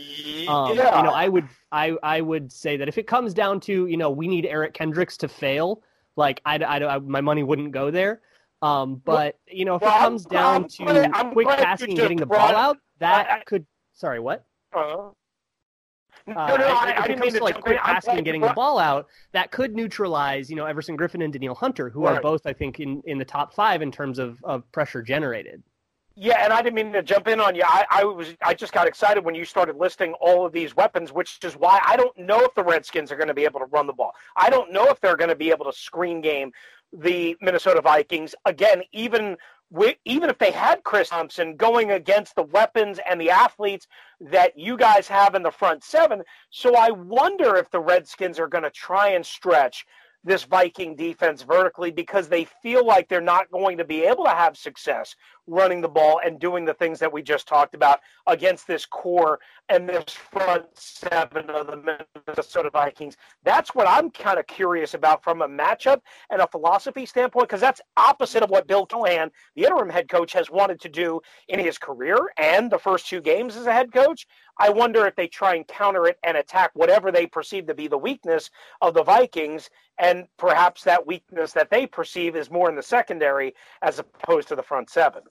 Um, 0.47 0.75
yeah. 0.75 0.97
You 0.97 1.03
know, 1.03 1.11
I 1.13 1.27
would 1.29 1.47
I 1.71 1.95
I 2.01 2.21
would 2.21 2.51
say 2.51 2.75
that 2.75 2.87
if 2.87 2.97
it 2.97 3.05
comes 3.05 3.35
down 3.35 3.59
to 3.61 3.85
you 3.85 3.97
know 3.97 4.09
we 4.09 4.27
need 4.27 4.47
Eric 4.47 4.73
Kendricks 4.73 5.15
to 5.17 5.27
fail, 5.27 5.83
like 6.15 6.41
I, 6.43 6.57
I, 6.57 6.95
I 6.95 6.97
my 6.97 7.21
money 7.21 7.43
wouldn't 7.43 7.71
go 7.71 7.91
there. 7.91 8.21
Um, 8.63 8.95
but 9.05 9.37
you 9.47 9.65
know 9.65 9.75
if 9.75 9.83
well, 9.83 9.95
it 9.95 9.99
comes 9.99 10.25
I'm, 10.25 10.31
down 10.31 10.67
I'm, 11.13 11.29
to 11.29 11.29
quick 11.33 11.49
passing 11.49 11.89
and 11.89 11.99
getting 11.99 12.17
the 12.17 12.25
ball 12.25 12.55
out, 12.55 12.77
that 12.97 13.29
I, 13.29 13.43
could. 13.43 13.63
Sorry, 13.93 14.19
what? 14.19 14.43
Uh, 14.75 15.09
uh, 16.27 16.33
no, 16.33 16.55
no, 16.57 16.67
I, 16.67 16.89
if, 16.89 16.99
I, 16.99 17.05
it 17.05 17.19
comes 17.19 17.33
to 17.33 17.43
like 17.43 17.61
quick 17.61 17.77
passing 17.79 18.15
and 18.15 18.25
getting 18.25 18.41
the 18.41 18.53
ball 18.53 18.79
out, 18.79 19.07
that 19.31 19.51
could 19.51 19.75
neutralize, 19.75 20.49
you 20.49 20.55
know, 20.55 20.65
Everson 20.65 20.97
Griffen 20.97 21.23
and 21.23 21.33
Danielle 21.33 21.55
Hunter, 21.55 21.89
who 21.89 22.03
right. 22.03 22.17
are 22.17 22.21
both, 22.21 22.45
I 22.45 22.53
think, 22.53 22.79
in, 22.79 23.01
in 23.05 23.17
the 23.17 23.25
top 23.25 23.53
five 23.53 23.81
in 23.81 23.91
terms 23.91 24.19
of, 24.19 24.39
of 24.43 24.69
pressure 24.71 25.01
generated. 25.01 25.63
Yeah, 26.15 26.43
and 26.43 26.51
I 26.51 26.61
didn't 26.61 26.75
mean 26.75 26.91
to 26.91 27.01
jump 27.01 27.29
in 27.29 27.39
on 27.39 27.55
you. 27.55 27.63
I, 27.65 27.85
I 27.89 28.03
was 28.03 28.35
I 28.43 28.53
just 28.53 28.73
got 28.73 28.85
excited 28.85 29.23
when 29.23 29.33
you 29.33 29.45
started 29.45 29.77
listing 29.77 30.13
all 30.19 30.45
of 30.45 30.51
these 30.51 30.75
weapons, 30.75 31.13
which 31.13 31.39
is 31.41 31.53
why 31.53 31.79
I 31.85 31.95
don't 31.95 32.15
know 32.17 32.41
if 32.41 32.53
the 32.53 32.63
Redskins 32.63 33.11
are 33.13 33.15
going 33.15 33.29
to 33.29 33.33
be 33.33 33.45
able 33.45 33.61
to 33.61 33.65
run 33.67 33.87
the 33.87 33.93
ball. 33.93 34.11
I 34.35 34.49
don't 34.49 34.73
know 34.73 34.87
if 34.87 34.99
they're 34.99 35.15
going 35.15 35.29
to 35.29 35.35
be 35.35 35.51
able 35.51 35.65
to 35.65 35.73
screen 35.73 36.19
game 36.19 36.51
the 36.93 37.35
Minnesota 37.41 37.81
Vikings. 37.81 38.35
Again, 38.45 38.83
even 38.91 39.37
even 40.03 40.29
if 40.29 40.37
they 40.37 40.51
had 40.51 40.83
Chris 40.83 41.09
Thompson 41.09 41.55
going 41.55 41.91
against 41.91 42.35
the 42.35 42.43
weapons 42.43 42.99
and 43.09 43.21
the 43.21 43.29
athletes 43.29 43.87
that 44.19 44.57
you 44.59 44.75
guys 44.75 45.07
have 45.07 45.33
in 45.33 45.43
the 45.43 45.51
front 45.51 45.83
seven. 45.83 46.23
So 46.49 46.75
I 46.75 46.91
wonder 46.91 47.55
if 47.55 47.71
the 47.71 47.79
Redskins 47.79 48.37
are 48.37 48.49
going 48.49 48.65
to 48.65 48.69
try 48.69 49.09
and 49.09 49.25
stretch 49.25 49.85
this 50.23 50.43
Viking 50.43 50.95
defense 50.95 51.41
vertically 51.41 51.89
because 51.89 52.27
they 52.27 52.45
feel 52.61 52.85
like 52.85 53.07
they're 53.07 53.21
not 53.21 53.49
going 53.49 53.77
to 53.77 53.85
be 53.85 54.03
able 54.03 54.25
to 54.25 54.31
have 54.31 54.57
success 54.57 55.15
running 55.47 55.81
the 55.81 55.87
ball 55.87 56.21
and 56.23 56.39
doing 56.39 56.65
the 56.65 56.73
things 56.73 56.99
that 56.99 57.11
we 57.11 57.21
just 57.21 57.47
talked 57.47 57.75
about 57.75 57.99
against 58.27 58.67
this 58.67 58.85
core 58.85 59.39
and 59.69 59.89
this 59.89 60.13
front 60.13 60.65
seven 60.73 61.49
of 61.49 61.67
the 61.67 61.97
Minnesota 62.27 62.69
Vikings. 62.71 63.17
That's 63.43 63.73
what 63.75 63.87
I'm 63.87 64.11
kind 64.11 64.39
of 64.39 64.47
curious 64.47 64.93
about 64.93 65.23
from 65.23 65.41
a 65.41 65.47
matchup 65.47 66.01
and 66.29 66.41
a 66.41 66.47
philosophy 66.47 67.05
standpoint, 67.05 67.47
because 67.47 67.61
that's 67.61 67.81
opposite 67.97 68.43
of 68.43 68.49
what 68.49 68.67
Bill 68.67 68.85
Callahan, 68.85 69.31
the 69.55 69.63
interim 69.63 69.89
head 69.89 70.09
coach, 70.09 70.33
has 70.33 70.49
wanted 70.49 70.79
to 70.81 70.89
do 70.89 71.19
in 71.47 71.59
his 71.59 71.77
career 71.77 72.17
and 72.37 72.71
the 72.71 72.79
first 72.79 73.07
two 73.07 73.21
games 73.21 73.55
as 73.55 73.65
a 73.65 73.73
head 73.73 73.91
coach. 73.91 74.27
I 74.59 74.69
wonder 74.69 75.05
if 75.07 75.15
they 75.15 75.27
try 75.27 75.55
and 75.55 75.67
counter 75.67 76.05
it 76.05 76.17
and 76.23 76.37
attack 76.37 76.71
whatever 76.73 77.11
they 77.11 77.25
perceive 77.25 77.65
to 77.67 77.73
be 77.73 77.87
the 77.87 77.97
weakness 77.97 78.49
of 78.81 78.93
the 78.93 79.03
Vikings, 79.03 79.69
and 79.97 80.27
perhaps 80.37 80.83
that 80.83 81.05
weakness 81.05 81.51
that 81.53 81.69
they 81.69 81.85
perceive 81.85 82.35
is 82.35 82.49
more 82.51 82.69
in 82.69 82.75
the 82.75 82.83
secondary 82.83 83.53
as 83.81 83.99
opposed 83.99 84.47
to 84.47 84.55
the 84.55 84.63
front 84.63 84.89
seven. 84.89 85.23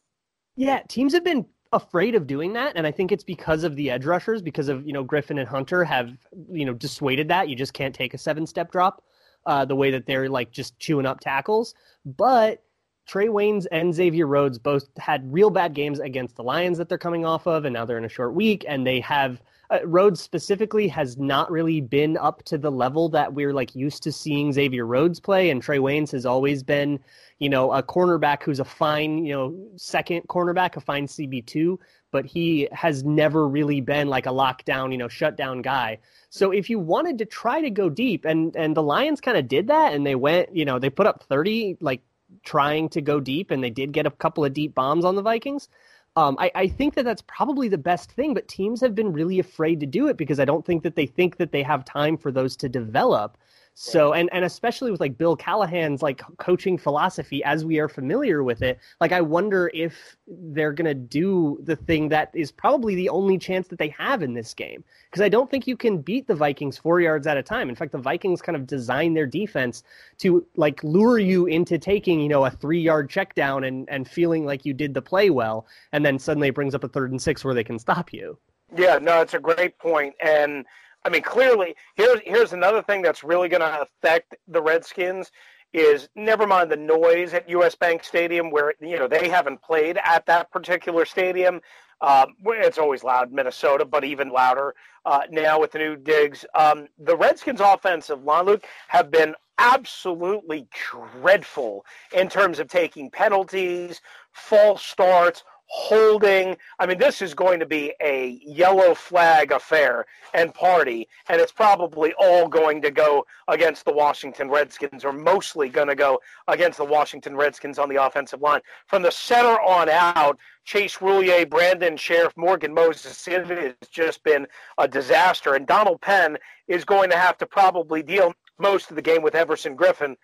Yeah, 0.56 0.82
teams 0.88 1.14
have 1.14 1.24
been 1.24 1.46
afraid 1.72 2.16
of 2.16 2.26
doing 2.26 2.52
that 2.52 2.72
and 2.74 2.84
i 2.84 2.90
think 2.90 3.12
it's 3.12 3.22
because 3.22 3.62
of 3.62 3.76
the 3.76 3.92
edge 3.92 4.04
rushers 4.04 4.42
because 4.42 4.68
of 4.68 4.84
you 4.84 4.92
know 4.92 5.04
griffin 5.04 5.38
and 5.38 5.48
hunter 5.48 5.84
have 5.84 6.10
you 6.52 6.64
know 6.64 6.74
dissuaded 6.74 7.28
that. 7.28 7.48
You 7.48 7.56
just 7.56 7.72
can't 7.72 7.94
take 7.94 8.14
a 8.14 8.18
seven 8.18 8.46
step 8.46 8.70
drop 8.72 9.02
uh, 9.46 9.64
the 9.64 9.76
way 9.76 9.90
that 9.90 10.06
they're 10.06 10.28
like 10.28 10.50
just 10.50 10.78
chewing 10.78 11.06
up 11.06 11.20
tackles. 11.20 11.74
But 12.04 12.62
Trae 13.08 13.28
Waynes 13.28 13.66
and 13.72 13.94
Xavier 13.94 14.26
Rhodes 14.26 14.58
both 14.58 14.88
had 14.98 15.32
real 15.32 15.50
bad 15.50 15.74
games 15.74 15.98
against 16.00 16.36
the 16.36 16.42
Lions 16.42 16.78
that 16.78 16.88
they're 16.88 16.98
coming 16.98 17.24
off 17.24 17.46
of, 17.46 17.64
and 17.64 17.72
now 17.72 17.84
they're 17.84 17.98
in 17.98 18.04
a 18.04 18.08
short 18.08 18.34
week, 18.34 18.64
and 18.68 18.86
they 18.86 19.00
have 19.00 19.40
uh, 19.70 19.78
Rhodes 19.84 20.20
specifically 20.20 20.88
has 20.88 21.16
not 21.16 21.50
really 21.50 21.80
been 21.80 22.16
up 22.16 22.42
to 22.44 22.58
the 22.58 22.70
level 22.70 23.08
that 23.10 23.32
we're 23.32 23.52
like 23.52 23.74
used 23.76 24.02
to 24.02 24.12
seeing 24.12 24.52
Xavier 24.52 24.84
Rhodes 24.84 25.20
play, 25.20 25.50
and 25.50 25.62
Trae 25.62 25.78
Waynes 25.78 26.10
has 26.10 26.26
always 26.26 26.62
been, 26.62 26.98
you 27.38 27.48
know, 27.48 27.72
a 27.72 27.82
cornerback 27.82 28.42
who's 28.42 28.58
a 28.58 28.64
fine, 28.64 29.24
you 29.24 29.32
know, 29.32 29.56
second 29.76 30.22
cornerback, 30.28 30.76
a 30.76 30.80
fine 30.80 31.06
CB 31.06 31.46
two, 31.46 31.78
but 32.10 32.26
he 32.26 32.68
has 32.72 33.04
never 33.04 33.46
really 33.46 33.80
been 33.80 34.08
like 34.08 34.26
a 34.26 34.30
lockdown, 34.30 34.90
you 34.90 34.98
know, 34.98 35.08
shutdown 35.08 35.62
guy. 35.62 35.98
So 36.30 36.50
if 36.50 36.68
you 36.68 36.80
wanted 36.80 37.18
to 37.18 37.24
try 37.24 37.60
to 37.60 37.70
go 37.70 37.88
deep, 37.88 38.24
and 38.24 38.54
and 38.56 38.76
the 38.76 38.82
Lions 38.82 39.20
kind 39.20 39.36
of 39.36 39.46
did 39.46 39.68
that, 39.68 39.94
and 39.94 40.04
they 40.04 40.16
went, 40.16 40.54
you 40.54 40.64
know, 40.64 40.78
they 40.78 40.90
put 40.90 41.06
up 41.06 41.22
thirty, 41.28 41.76
like 41.80 42.02
trying 42.44 42.88
to 42.88 43.00
go 43.00 43.20
deep, 43.20 43.50
and 43.52 43.62
they 43.62 43.70
did 43.70 43.92
get 43.92 44.06
a 44.06 44.10
couple 44.10 44.44
of 44.44 44.52
deep 44.52 44.74
bombs 44.74 45.04
on 45.04 45.14
the 45.14 45.22
Vikings. 45.22 45.68
Um, 46.16 46.36
I, 46.40 46.50
I, 46.56 46.66
think 46.66 46.94
that 46.94 47.04
that's 47.04 47.22
probably 47.22 47.68
the 47.68 47.78
best 47.78 48.10
thing, 48.10 48.34
but 48.34 48.48
teams 48.48 48.80
have 48.80 48.96
been 48.96 49.12
really 49.12 49.38
afraid 49.38 49.78
to 49.78 49.86
do 49.86 50.08
it 50.08 50.16
because 50.16 50.40
I 50.40 50.44
don't 50.44 50.66
think 50.66 50.82
that 50.82 50.96
they 50.96 51.06
think 51.06 51.36
that 51.36 51.52
they 51.52 51.62
have 51.62 51.84
time 51.84 52.16
for 52.16 52.32
those 52.32 52.56
to 52.56 52.68
develop. 52.68 53.38
So 53.82 54.12
and 54.12 54.28
and 54.30 54.44
especially 54.44 54.90
with 54.90 55.00
like 55.00 55.16
Bill 55.16 55.34
Callahan's 55.34 56.02
like 56.02 56.20
coaching 56.36 56.76
philosophy 56.76 57.42
as 57.44 57.64
we 57.64 57.78
are 57.78 57.88
familiar 57.88 58.44
with 58.44 58.60
it, 58.60 58.78
like 59.00 59.10
I 59.10 59.22
wonder 59.22 59.70
if 59.72 60.18
they're 60.26 60.74
going 60.74 60.84
to 60.84 60.92
do 60.92 61.58
the 61.62 61.76
thing 61.76 62.10
that 62.10 62.30
is 62.34 62.52
probably 62.52 62.94
the 62.94 63.08
only 63.08 63.38
chance 63.38 63.68
that 63.68 63.78
they 63.78 63.88
have 63.88 64.22
in 64.22 64.34
this 64.34 64.52
game 64.52 64.84
because 65.06 65.22
I 65.22 65.30
don't 65.30 65.50
think 65.50 65.66
you 65.66 65.78
can 65.78 66.02
beat 66.02 66.26
the 66.26 66.34
Vikings 66.34 66.76
4 66.76 67.00
yards 67.00 67.26
at 67.26 67.38
a 67.38 67.42
time. 67.42 67.70
In 67.70 67.74
fact, 67.74 67.92
the 67.92 67.98
Vikings 67.98 68.42
kind 68.42 68.54
of 68.54 68.66
design 68.66 69.14
their 69.14 69.26
defense 69.26 69.82
to 70.18 70.46
like 70.56 70.84
lure 70.84 71.18
you 71.18 71.46
into 71.46 71.78
taking, 71.78 72.20
you 72.20 72.28
know, 72.28 72.44
a 72.44 72.50
3-yard 72.50 73.08
check 73.08 73.34
down 73.34 73.64
and 73.64 73.88
and 73.88 74.06
feeling 74.06 74.44
like 74.44 74.66
you 74.66 74.74
did 74.74 74.92
the 74.92 75.00
play 75.00 75.30
well 75.30 75.66
and 75.92 76.04
then 76.04 76.18
suddenly 76.18 76.48
it 76.48 76.54
brings 76.54 76.74
up 76.74 76.84
a 76.84 76.88
third 76.88 77.12
and 77.12 77.22
6 77.22 77.44
where 77.46 77.54
they 77.54 77.64
can 77.64 77.78
stop 77.78 78.12
you. 78.12 78.36
Yeah, 78.76 78.98
no, 79.00 79.22
it's 79.22 79.32
a 79.32 79.40
great 79.40 79.78
point 79.78 80.16
and 80.20 80.66
I 81.04 81.08
mean, 81.08 81.22
clearly, 81.22 81.74
here's 81.94 82.20
here's 82.24 82.52
another 82.52 82.82
thing 82.82 83.02
that's 83.02 83.24
really 83.24 83.48
going 83.48 83.62
to 83.62 83.82
affect 83.82 84.36
the 84.48 84.62
Redskins 84.62 85.30
is 85.72 86.08
never 86.16 86.46
mind 86.46 86.70
the 86.70 86.76
noise 86.76 87.32
at 87.32 87.48
US 87.48 87.74
Bank 87.74 88.04
Stadium 88.04 88.50
where 88.50 88.74
you 88.80 88.98
know 88.98 89.08
they 89.08 89.28
haven't 89.28 89.62
played 89.62 89.98
at 90.04 90.26
that 90.26 90.50
particular 90.50 91.04
stadium, 91.04 91.60
Um, 92.00 92.34
it's 92.46 92.78
always 92.78 93.04
loud, 93.04 93.32
Minnesota, 93.32 93.84
but 93.84 94.04
even 94.04 94.30
louder 94.30 94.74
uh, 95.04 95.22
now 95.30 95.60
with 95.60 95.72
the 95.72 95.78
new 95.78 95.96
digs. 95.96 96.44
Um, 96.54 96.88
the 96.98 97.16
Redskins' 97.16 97.60
offensive 97.60 98.24
line, 98.24 98.46
Luke, 98.46 98.64
have 98.88 99.10
been 99.10 99.34
absolutely 99.58 100.66
dreadful 100.72 101.84
in 102.14 102.28
terms 102.28 102.58
of 102.58 102.68
taking 102.68 103.10
penalties, 103.10 104.00
false 104.32 104.82
starts, 104.82 105.44
holding. 105.72 106.56
I 106.80 106.86
mean, 106.86 106.98
this 106.98 107.22
is 107.22 107.32
going 107.32 107.60
to 107.60 107.66
be 107.66 107.94
a 108.02 108.40
yellow 108.44 108.92
flag 108.92 109.52
affair 109.52 110.04
and 110.34 110.52
party, 110.52 111.08
and 111.28 111.40
it's 111.40 111.52
probably 111.52 112.12
all 112.18 112.48
going 112.48 112.82
to 112.82 112.90
go 112.90 113.24
against 113.46 113.84
the 113.84 113.92
Washington 113.92 114.50
Redskins, 114.50 115.04
or 115.04 115.12
mostly 115.12 115.68
going 115.68 115.86
to 115.86 115.94
go 115.94 116.20
against 116.48 116.78
the 116.78 116.84
Washington 116.84 117.36
Redskins 117.36 117.78
on 117.78 117.88
the 117.88 118.02
offensive 118.04 118.42
line. 118.42 118.60
From 118.88 119.02
the 119.02 119.12
center 119.12 119.60
on 119.60 119.88
out, 119.88 120.38
Chase 120.64 120.96
Roullier, 120.96 121.48
Brandon 121.48 121.96
Scherff, 121.96 122.36
Morgan 122.36 122.74
Moses, 122.74 123.28
it 123.28 123.46
has 123.46 123.88
just 123.92 124.24
been 124.24 124.48
a 124.76 124.88
disaster. 124.88 125.54
And 125.54 125.68
Donald 125.68 126.00
Penn 126.00 126.36
is 126.66 126.84
going 126.84 127.10
to 127.10 127.16
have 127.16 127.38
to 127.38 127.46
probably 127.46 128.02
deal 128.02 128.34
most 128.58 128.90
of 128.90 128.96
the 128.96 129.02
game 129.02 129.22
with 129.22 129.36
Everson 129.36 129.76
Griffen 129.76 130.16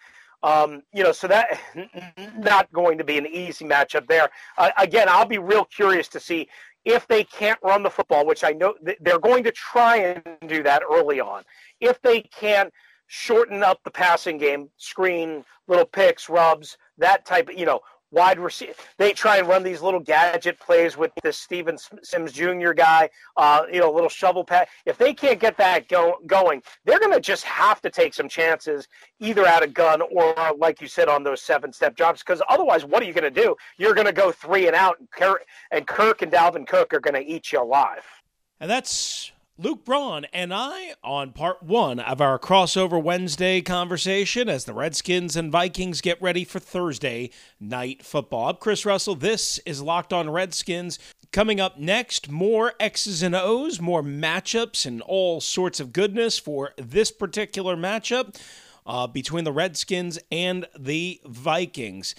um, 0.42 0.82
you 0.92 1.02
know, 1.02 1.12
so 1.12 1.26
that 1.28 1.58
not 2.38 2.72
going 2.72 2.98
to 2.98 3.04
be 3.04 3.18
an 3.18 3.26
easy 3.26 3.64
matchup 3.64 4.06
there. 4.06 4.30
Uh, 4.58 4.70
again, 4.78 5.08
I'll 5.08 5.26
be 5.26 5.38
real 5.38 5.64
curious 5.64 6.08
to 6.08 6.20
see 6.20 6.48
if 6.84 7.06
they 7.08 7.24
can't 7.24 7.58
run 7.62 7.82
the 7.82 7.90
football, 7.90 8.24
which 8.24 8.44
I 8.44 8.52
know 8.52 8.74
they're 9.00 9.18
going 9.18 9.42
to 9.44 9.52
try 9.52 9.96
and 9.96 10.22
do 10.48 10.62
that 10.62 10.82
early 10.88 11.20
on. 11.20 11.42
If 11.80 12.00
they 12.00 12.20
can't 12.22 12.72
shorten 13.08 13.62
up 13.62 13.80
the 13.84 13.90
passing 13.90 14.38
game, 14.38 14.70
screen, 14.76 15.44
little 15.68 15.84
picks, 15.84 16.28
rubs, 16.28 16.78
that 16.98 17.24
type 17.24 17.48
of, 17.48 17.58
you 17.58 17.66
know, 17.66 17.80
wide 18.10 18.38
receiver. 18.38 18.74
They 18.98 19.12
try 19.12 19.38
and 19.38 19.48
run 19.48 19.62
these 19.62 19.82
little 19.82 20.00
gadget 20.00 20.58
plays 20.58 20.96
with 20.96 21.12
this 21.22 21.38
Steven 21.38 21.76
Sims 22.02 22.32
Jr. 22.32 22.72
guy, 22.72 23.10
uh, 23.36 23.62
you 23.72 23.80
know, 23.80 23.90
little 23.90 24.08
shovel 24.08 24.44
pass. 24.44 24.66
If 24.84 24.98
they 24.98 25.12
can't 25.12 25.40
get 25.40 25.56
that 25.58 25.88
go- 25.88 26.18
going, 26.26 26.62
they're 26.84 26.98
going 26.98 27.12
to 27.12 27.20
just 27.20 27.44
have 27.44 27.80
to 27.82 27.90
take 27.90 28.14
some 28.14 28.28
chances, 28.28 28.88
either 29.20 29.46
out 29.46 29.64
of 29.64 29.74
gun 29.74 30.00
or, 30.02 30.34
like 30.58 30.80
you 30.80 30.88
said, 30.88 31.08
on 31.08 31.22
those 31.22 31.42
seven 31.42 31.72
step 31.72 31.96
drops. 31.96 32.22
Because 32.22 32.42
otherwise, 32.48 32.84
what 32.84 33.02
are 33.02 33.06
you 33.06 33.12
going 33.12 33.24
to 33.24 33.42
do? 33.42 33.56
You're 33.76 33.94
going 33.94 34.06
to 34.06 34.12
go 34.12 34.32
three 34.32 34.66
and 34.66 34.76
out, 34.76 34.98
and 34.98 35.10
Kirk 35.10 35.46
and, 35.70 35.86
Kirk 35.86 36.22
and 36.22 36.32
Dalvin 36.32 36.66
Cook 36.66 36.94
are 36.94 37.00
going 37.00 37.14
to 37.14 37.24
eat 37.24 37.52
you 37.52 37.62
alive. 37.62 38.04
And 38.60 38.70
that's 38.70 39.32
Luke 39.58 39.86
Braun 39.86 40.26
and 40.34 40.52
I 40.52 40.92
on 41.02 41.32
part 41.32 41.62
one 41.62 41.98
of 41.98 42.20
our 42.20 42.38
crossover 42.38 43.02
Wednesday 43.02 43.62
conversation 43.62 44.50
as 44.50 44.66
the 44.66 44.74
Redskins 44.74 45.34
and 45.34 45.50
Vikings 45.50 46.02
get 46.02 46.20
ready 46.20 46.44
for 46.44 46.58
Thursday 46.58 47.30
night 47.58 48.04
football. 48.04 48.50
I'm 48.50 48.56
Chris 48.56 48.84
Russell. 48.84 49.14
This 49.14 49.58
is 49.64 49.80
Locked 49.80 50.12
On 50.12 50.28
Redskins. 50.28 50.98
Coming 51.32 51.58
up 51.58 51.78
next, 51.78 52.30
more 52.30 52.74
X's 52.78 53.22
and 53.22 53.34
O's, 53.34 53.80
more 53.80 54.02
matchups, 54.02 54.84
and 54.84 55.00
all 55.00 55.40
sorts 55.40 55.80
of 55.80 55.94
goodness 55.94 56.38
for 56.38 56.74
this 56.76 57.10
particular 57.10 57.76
matchup 57.76 58.38
uh, 58.84 59.06
between 59.06 59.44
the 59.44 59.52
Redskins 59.52 60.18
and 60.30 60.66
the 60.78 61.18
Vikings. 61.24 62.14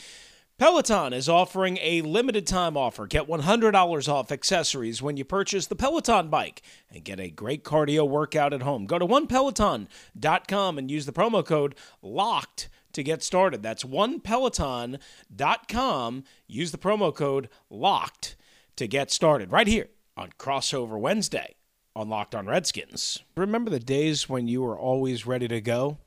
Peloton 0.58 1.14
is 1.14 1.30
offering 1.30 1.78
a 1.84 2.02
limited 2.02 2.48
time 2.48 2.76
offer. 2.76 3.06
Get 3.06 3.28
$100 3.28 4.10
off 4.10 4.32
accessories 4.32 5.04
when 5.04 5.16
you 5.16 5.24
purchase 5.24 5.68
the 5.68 5.76
Peloton 5.76 6.30
bike 6.30 6.64
and 6.90 7.04
get 7.04 7.20
a 7.20 7.30
great 7.30 7.64
cardio 7.64 8.10
workout 8.10 8.54
at 8.54 8.64
home. 8.64 8.88
Go 8.88 8.98
to 8.98 9.06
onepeloton.com 9.06 10.78
and 10.80 10.90
use 10.90 11.06
the 11.06 11.12
promo 11.12 11.46
code 11.46 11.76
LOCKED 12.02 12.70
to 12.94 13.04
get 13.04 13.22
started. 13.22 13.62
That's 13.62 13.84
onepeloton.com. 13.84 16.24
Use 16.48 16.72
the 16.72 16.80
promo 16.80 17.14
code 17.14 17.50
LOCKED 17.70 18.34
to 18.78 18.88
get 18.88 19.12
started 19.12 19.52
right 19.52 19.68
here 19.68 19.90
on 20.16 20.32
Crossover 20.40 21.00
Wednesday 21.00 21.54
on 21.96 22.10
Locked 22.10 22.34
on 22.34 22.48
Redskins. 22.48 23.22
Remember 23.36 23.70
the 23.70 23.80
days 23.80 24.28
when 24.28 24.48
you 24.48 24.64
were 24.64 24.80
always 24.80 25.28
ready 25.28 25.48
to 25.48 25.62
go? 25.62 26.00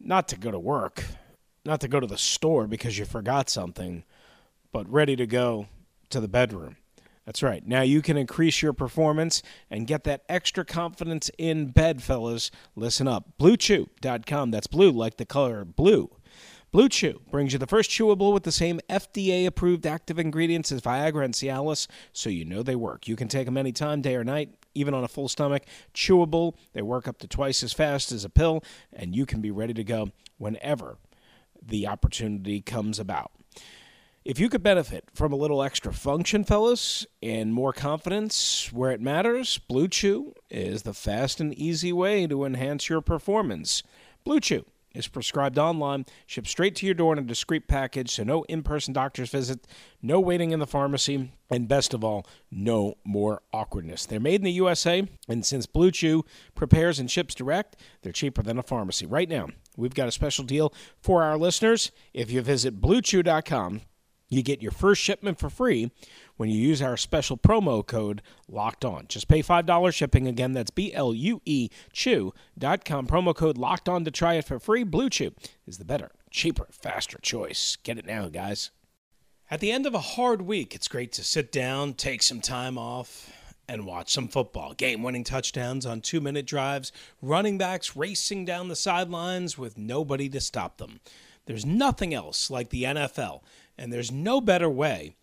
Not 0.00 0.26
to 0.28 0.36
go 0.36 0.50
to 0.50 0.58
work 0.58 1.04
not 1.64 1.80
to 1.80 1.88
go 1.88 2.00
to 2.00 2.06
the 2.06 2.18
store 2.18 2.66
because 2.66 2.98
you 2.98 3.04
forgot 3.04 3.48
something, 3.48 4.04
but 4.72 4.90
ready 4.90 5.16
to 5.16 5.26
go 5.26 5.68
to 6.10 6.20
the 6.20 6.28
bedroom. 6.28 6.76
That's 7.24 7.42
right. 7.42 7.64
Now 7.64 7.82
you 7.82 8.02
can 8.02 8.16
increase 8.16 8.62
your 8.62 8.72
performance 8.72 9.42
and 9.70 9.86
get 9.86 10.04
that 10.04 10.24
extra 10.28 10.64
confidence 10.64 11.30
in 11.38 11.70
bed, 11.70 12.02
fellas. 12.02 12.50
Listen 12.74 13.06
up. 13.06 13.38
BlueChew.com. 13.38 14.50
That's 14.50 14.66
blue 14.66 14.90
like 14.90 15.18
the 15.18 15.24
color 15.24 15.64
blue. 15.64 16.10
Blue 16.72 16.88
Chew 16.88 17.20
brings 17.30 17.52
you 17.52 17.58
the 17.58 17.66
first 17.66 17.90
chewable 17.90 18.32
with 18.32 18.44
the 18.44 18.50
same 18.50 18.80
FDA 18.88 19.44
approved 19.44 19.86
active 19.86 20.18
ingredients 20.18 20.72
as 20.72 20.80
Viagra 20.80 21.22
and 21.22 21.34
Cialis, 21.34 21.86
so 22.14 22.30
you 22.30 22.46
know 22.46 22.62
they 22.62 22.74
work. 22.74 23.06
You 23.06 23.14
can 23.14 23.28
take 23.28 23.44
them 23.44 23.58
anytime, 23.58 24.00
day 24.00 24.16
or 24.16 24.24
night, 24.24 24.54
even 24.74 24.94
on 24.94 25.04
a 25.04 25.08
full 25.08 25.28
stomach. 25.28 25.64
Chewable, 25.92 26.54
they 26.72 26.80
work 26.80 27.06
up 27.06 27.18
to 27.18 27.28
twice 27.28 27.62
as 27.62 27.74
fast 27.74 28.10
as 28.10 28.24
a 28.24 28.30
pill, 28.30 28.64
and 28.90 29.14
you 29.14 29.26
can 29.26 29.42
be 29.42 29.50
ready 29.50 29.74
to 29.74 29.84
go 29.84 30.12
whenever 30.38 30.96
the 31.64 31.86
opportunity 31.86 32.60
comes 32.60 32.98
about. 32.98 33.32
If 34.24 34.38
you 34.38 34.48
could 34.48 34.62
benefit 34.62 35.08
from 35.14 35.32
a 35.32 35.36
little 35.36 35.64
extra 35.64 35.92
function, 35.92 36.44
fellas, 36.44 37.04
and 37.20 37.52
more 37.52 37.72
confidence 37.72 38.72
where 38.72 38.92
it 38.92 39.00
matters, 39.00 39.58
Blue 39.58 39.88
Chew 39.88 40.34
is 40.48 40.82
the 40.82 40.94
fast 40.94 41.40
and 41.40 41.52
easy 41.54 41.92
way 41.92 42.28
to 42.28 42.44
enhance 42.44 42.88
your 42.88 43.00
performance. 43.00 43.82
Blue 44.22 44.38
Chew 44.38 44.64
is 44.94 45.08
prescribed 45.08 45.58
online, 45.58 46.04
shipped 46.26 46.46
straight 46.46 46.76
to 46.76 46.86
your 46.86 46.94
door 46.94 47.12
in 47.12 47.18
a 47.18 47.22
discreet 47.22 47.66
package, 47.66 48.10
so 48.10 48.22
no 48.22 48.44
in 48.44 48.62
person 48.62 48.92
doctor's 48.92 49.30
visit, 49.30 49.66
no 50.00 50.20
waiting 50.20 50.52
in 50.52 50.60
the 50.60 50.66
pharmacy, 50.66 51.32
and 51.50 51.66
best 51.66 51.92
of 51.92 52.04
all, 52.04 52.24
no 52.50 52.96
more 53.04 53.42
awkwardness. 53.52 54.06
They're 54.06 54.20
made 54.20 54.40
in 54.40 54.44
the 54.44 54.52
USA, 54.52 55.08
and 55.28 55.44
since 55.44 55.66
Blue 55.66 55.90
Chew 55.90 56.24
prepares 56.54 56.98
and 56.98 57.10
ships 57.10 57.34
direct, 57.34 57.76
they're 58.02 58.12
cheaper 58.12 58.42
than 58.42 58.58
a 58.58 58.62
pharmacy. 58.62 59.06
Right 59.06 59.28
now, 59.28 59.48
we've 59.76 59.94
got 59.94 60.08
a 60.08 60.12
special 60.12 60.44
deal 60.44 60.72
for 61.00 61.22
our 61.22 61.36
listeners. 61.38 61.90
If 62.12 62.30
you 62.30 62.42
visit 62.42 62.80
bluechew.com, 62.80 63.82
you 64.28 64.42
get 64.42 64.62
your 64.62 64.72
first 64.72 65.02
shipment 65.02 65.38
for 65.38 65.50
free 65.50 65.90
when 66.36 66.48
you 66.48 66.58
use 66.58 66.80
our 66.80 66.96
special 66.96 67.36
promo 67.36 67.86
code 67.86 68.22
locked 68.48 68.84
on. 68.84 69.06
Just 69.06 69.28
pay 69.28 69.42
$5 69.42 69.94
shipping. 69.94 70.26
Again, 70.26 70.54
that's 70.54 70.70
B 70.70 70.92
L 70.94 71.12
U 71.12 71.42
E 71.44 71.68
Chew.com. 71.92 73.06
Promo 73.06 73.34
code 73.34 73.58
locked 73.58 73.90
on 73.90 74.04
to 74.06 74.10
try 74.10 74.34
it 74.34 74.46
for 74.46 74.58
free. 74.58 74.84
Blue 74.84 75.10
Chew 75.10 75.32
is 75.66 75.76
the 75.76 75.84
better, 75.84 76.12
cheaper, 76.30 76.66
faster 76.70 77.18
choice. 77.20 77.76
Get 77.82 77.98
it 77.98 78.06
now, 78.06 78.28
guys. 78.28 78.70
At 79.50 79.60
the 79.60 79.70
end 79.70 79.84
of 79.84 79.94
a 79.94 79.98
hard 79.98 80.40
week, 80.40 80.74
it's 80.74 80.88
great 80.88 81.12
to 81.12 81.22
sit 81.22 81.52
down, 81.52 81.92
take 81.92 82.22
some 82.22 82.40
time 82.40 82.78
off, 82.78 83.30
and 83.72 83.86
watch 83.86 84.12
some 84.12 84.28
football. 84.28 84.74
Game 84.74 85.02
winning 85.02 85.24
touchdowns 85.24 85.86
on 85.86 86.02
two 86.02 86.20
minute 86.20 86.46
drives, 86.46 86.92
running 87.22 87.56
backs 87.56 87.96
racing 87.96 88.44
down 88.44 88.68
the 88.68 88.76
sidelines 88.76 89.56
with 89.56 89.78
nobody 89.78 90.28
to 90.28 90.40
stop 90.40 90.76
them. 90.76 91.00
There's 91.46 91.64
nothing 91.64 92.12
else 92.12 92.50
like 92.50 92.68
the 92.68 92.84
NFL, 92.84 93.40
and 93.78 93.90
there's 93.90 94.12
no 94.12 94.42
better 94.42 94.68
way 94.68 95.16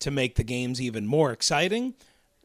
to 0.00 0.10
make 0.10 0.34
the 0.34 0.44
games 0.44 0.82
even 0.82 1.06
more 1.06 1.32
exciting 1.32 1.94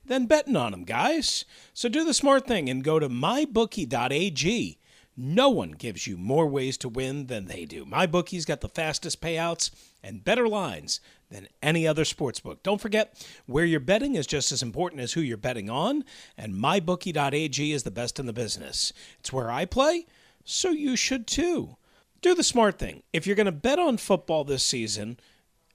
than 0.06 0.28
betting 0.28 0.56
on 0.56 0.72
them, 0.72 0.86
guys. 0.86 1.44
So 1.74 1.90
do 1.90 2.06
the 2.06 2.14
smart 2.14 2.48
thing 2.48 2.70
and 2.70 2.82
go 2.82 2.98
to 2.98 3.10
mybookie.ag. 3.10 4.78
No 5.22 5.50
one 5.50 5.72
gives 5.72 6.08
you 6.08 6.16
more 6.16 6.48
ways 6.48 6.78
to 6.78 6.88
win 6.88 7.28
than 7.28 7.48
they 7.48 7.66
do. 7.66 7.84
My 7.84 8.08
bookie's 8.08 8.46
got 8.46 8.62
the 8.62 8.70
fastest 8.70 9.20
payouts 9.20 9.70
and 10.02 10.24
better 10.24 10.48
lines 10.48 11.02
than 11.30 11.50
any 11.62 11.86
other 11.86 12.06
sportsbook. 12.06 12.64
Don't 12.64 12.80
forget, 12.80 13.22
where 13.46 13.66
you're 13.66 13.82
betting 13.82 14.16
is 14.16 14.26
just 14.26 14.54
as 14.54 14.64
important 14.64 15.02
as 15.02 15.12
who 15.12 15.20
you're 15.20 15.36
betting 15.36 15.70
on, 15.70 16.06
and 16.38 16.54
mybookie.ag 16.54 17.74
is 17.74 17.84
the 17.84 17.92
best 17.92 18.18
in 18.18 18.28
the 18.28 18.34
business. 18.34 18.94
It's 19.20 19.34
where 19.34 19.52
I 19.52 19.66
play, 19.66 20.06
so 20.46 20.70
you 20.70 20.96
should 20.96 21.28
too. 21.28 21.76
Do 22.22 22.34
the 22.34 22.42
smart 22.42 22.80
thing. 22.80 23.04
If 23.12 23.28
you're 23.28 23.36
going 23.36 23.46
to 23.46 23.52
bet 23.52 23.78
on 23.78 23.98
football 23.98 24.46
this 24.46 24.64
season, 24.64 25.20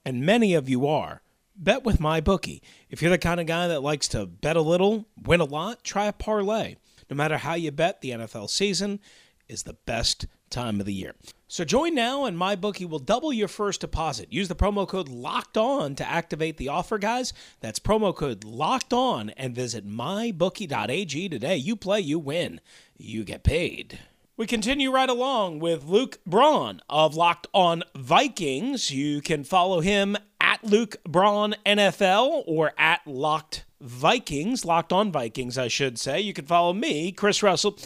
and 0.06 0.24
many 0.24 0.54
of 0.54 0.70
you 0.70 0.86
are, 0.86 1.20
bet 1.54 1.84
with 1.84 2.00
my 2.00 2.22
bookie. 2.22 2.62
If 2.88 3.02
you're 3.02 3.10
the 3.10 3.18
kind 3.18 3.40
of 3.40 3.46
guy 3.46 3.68
that 3.68 3.82
likes 3.82 4.08
to 4.08 4.24
bet 4.24 4.56
a 4.56 4.62
little, 4.62 5.04
win 5.22 5.40
a 5.40 5.44
lot, 5.44 5.84
try 5.84 6.06
a 6.06 6.14
parlay. 6.14 6.76
No 7.10 7.16
matter 7.16 7.36
how 7.36 7.52
you 7.52 7.70
bet, 7.70 8.00
the 8.00 8.12
NFL 8.12 8.48
season 8.48 9.00
is 9.48 9.62
the 9.62 9.76
best 9.86 10.26
time 10.50 10.80
of 10.80 10.86
the 10.86 10.92
year. 10.92 11.14
So 11.48 11.64
join 11.64 11.94
now 11.94 12.24
and 12.24 12.36
my 12.36 12.56
bookie 12.56 12.84
will 12.84 12.98
double 12.98 13.32
your 13.32 13.48
first 13.48 13.80
deposit. 13.80 14.32
Use 14.32 14.48
the 14.48 14.54
promo 14.54 14.88
code 14.88 15.08
locked 15.08 15.56
on 15.56 15.94
to 15.96 16.08
activate 16.08 16.56
the 16.56 16.68
offer, 16.68 16.98
guys. 16.98 17.32
That's 17.60 17.78
promo 17.78 18.14
code 18.14 18.44
locked 18.44 18.92
on 18.92 19.30
and 19.30 19.54
visit 19.54 19.86
mybookie.ag 19.88 21.28
today. 21.28 21.56
You 21.56 21.76
play, 21.76 22.00
you 22.00 22.18
win, 22.18 22.60
you 22.96 23.24
get 23.24 23.44
paid. 23.44 24.00
We 24.36 24.48
continue 24.48 24.90
right 24.90 25.08
along 25.08 25.60
with 25.60 25.84
Luke 25.84 26.18
Braun 26.26 26.80
of 26.90 27.14
Locked 27.14 27.46
On 27.54 27.84
Vikings. 27.94 28.90
You 28.90 29.20
can 29.20 29.44
follow 29.44 29.78
him 29.78 30.16
at 30.40 30.64
Luke 30.64 30.96
Braun 31.04 31.54
NFL 31.64 32.42
or 32.44 32.72
at 32.76 33.06
Locked 33.06 33.64
Vikings, 33.80 34.64
Locked 34.64 34.92
On 34.92 35.12
Vikings, 35.12 35.56
I 35.56 35.68
should 35.68 36.00
say. 36.00 36.20
You 36.20 36.32
can 36.32 36.46
follow 36.46 36.72
me, 36.72 37.12
Chris 37.12 37.44
Russell, 37.44 37.78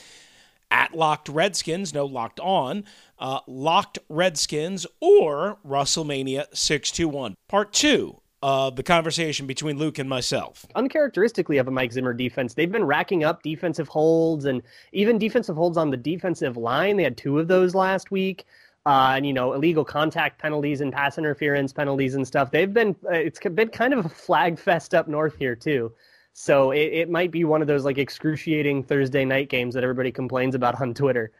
at 0.71 0.95
Locked 0.95 1.29
Redskins, 1.29 1.95
no 1.95 2.07
Locked 2.07 2.41
On, 2.41 2.85
uh, 3.19 3.41
Locked 3.47 3.99
Redskins, 4.09 4.87
or 5.01 5.59
Russellmania 5.67 6.47
621. 6.53 7.35
Part 7.49 7.73
two 7.73 8.21
of 8.43 8.77
the 8.77 8.83
conversation 8.83 9.47
between 9.47 9.79
Luke 9.79 9.99
and 9.99 10.09
myself. 10.09 10.65
Uncharacteristically 10.75 11.59
of 11.59 11.67
a 11.67 11.71
Mike 11.71 11.93
Zimmer 11.93 12.13
defense, 12.13 12.55
they've 12.55 12.71
been 12.71 12.85
racking 12.85 13.25
up 13.25 13.43
defensive 13.43 13.89
holds 13.89 14.45
and 14.45 14.63
even 14.93 15.19
defensive 15.19 15.57
holds 15.57 15.77
on 15.77 15.91
the 15.91 15.97
defensive 15.97 16.57
line. 16.57 16.97
They 16.97 17.03
had 17.03 17.17
two 17.17 17.39
of 17.39 17.49
those 17.49 17.75
last 17.75 18.11
week. 18.11 18.47
Uh, 18.87 19.15
and 19.17 19.27
you 19.27 19.35
know 19.35 19.53
illegal 19.53 19.85
contact 19.85 20.41
penalties 20.41 20.81
and 20.81 20.95
pass 20.95 21.19
interference 21.19 21.75
penalties 21.75 22.15
and 22.15 22.27
stuff. 22.27 22.51
They've 22.51 22.73
been 22.73 22.97
uh, 23.05 23.11
it's 23.11 23.39
been 23.39 23.69
kind 23.69 23.93
of 23.93 24.07
a 24.07 24.09
flag 24.09 24.59
fest 24.59 24.95
up 24.95 25.09
north 25.09 25.37
here 25.37 25.55
too. 25.55 25.93
So 26.41 26.71
it, 26.71 26.93
it 26.93 27.11
might 27.11 27.33
be 27.33 27.43
one 27.43 27.63
of 27.63 27.67
those 27.67 27.85
like 27.85 27.99
excruciating 27.99 28.85
Thursday 28.85 29.25
night 29.25 29.49
games 29.49 29.75
that 29.75 29.83
everybody 29.83 30.13
complains 30.13 30.55
about 30.55 30.81
on 30.81 30.95
Twitter. 30.95 31.33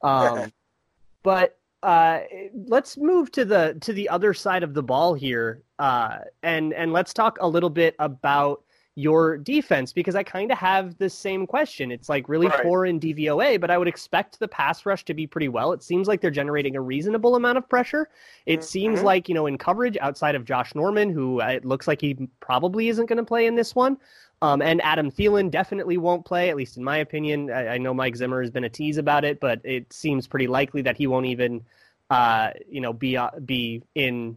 Um, 0.00 0.52
but 1.24 1.58
uh, 1.82 2.20
let's 2.54 2.96
move 2.96 3.32
to 3.32 3.44
the 3.44 3.76
to 3.80 3.92
the 3.92 4.08
other 4.08 4.32
side 4.32 4.62
of 4.62 4.72
the 4.72 4.82
ball 4.82 5.14
here, 5.14 5.64
uh, 5.80 6.18
and 6.44 6.72
and 6.72 6.92
let's 6.92 7.12
talk 7.12 7.38
a 7.40 7.48
little 7.48 7.68
bit 7.68 7.96
about 7.98 8.62
your 8.96 9.36
defense 9.36 9.92
because 9.92 10.14
I 10.14 10.22
kind 10.22 10.52
of 10.52 10.58
have 10.58 10.96
the 10.98 11.10
same 11.10 11.46
question. 11.46 11.90
It's 11.90 12.08
like 12.08 12.28
really 12.28 12.46
right. 12.46 12.62
poor 12.62 12.86
in 12.86 13.00
DVOA, 13.00 13.60
but 13.60 13.70
I 13.70 13.76
would 13.76 13.88
expect 13.88 14.38
the 14.38 14.46
pass 14.46 14.86
rush 14.86 15.04
to 15.06 15.14
be 15.14 15.26
pretty 15.26 15.48
well. 15.48 15.72
It 15.72 15.82
seems 15.82 16.06
like 16.06 16.20
they're 16.20 16.30
generating 16.30 16.76
a 16.76 16.80
reasonable 16.80 17.34
amount 17.34 17.58
of 17.58 17.68
pressure. 17.68 18.08
It 18.46 18.60
mm-hmm. 18.60 18.64
seems 18.64 19.02
like 19.02 19.28
you 19.28 19.34
know 19.34 19.46
in 19.46 19.58
coverage 19.58 19.96
outside 20.00 20.34
of 20.36 20.44
Josh 20.44 20.74
Norman, 20.74 21.10
who 21.10 21.40
uh, 21.40 21.46
it 21.46 21.64
looks 21.64 21.88
like 21.88 22.00
he 22.00 22.28
probably 22.40 22.88
isn't 22.88 23.06
going 23.06 23.18
to 23.18 23.24
play 23.24 23.46
in 23.46 23.56
this 23.56 23.74
one. 23.74 23.98
Um, 24.42 24.60
and 24.60 24.82
Adam 24.82 25.10
Thielen 25.10 25.50
definitely 25.50 25.96
won't 25.96 26.24
play, 26.24 26.50
at 26.50 26.56
least 26.56 26.76
in 26.76 26.84
my 26.84 26.98
opinion. 26.98 27.50
I, 27.50 27.68
I, 27.68 27.78
know 27.78 27.94
Mike 27.94 28.16
Zimmer 28.16 28.42
has 28.42 28.50
been 28.50 28.64
a 28.64 28.68
tease 28.68 28.98
about 28.98 29.24
it, 29.24 29.40
but 29.40 29.60
it 29.64 29.90
seems 29.92 30.26
pretty 30.26 30.48
likely 30.48 30.82
that 30.82 30.98
he 30.98 31.06
won't 31.06 31.26
even, 31.26 31.64
uh, 32.10 32.50
you 32.68 32.82
know, 32.82 32.92
be 32.92 33.16
uh, 33.16 33.30
be 33.42 33.82
in 33.94 34.36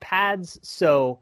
pads. 0.00 0.58
So, 0.62 1.20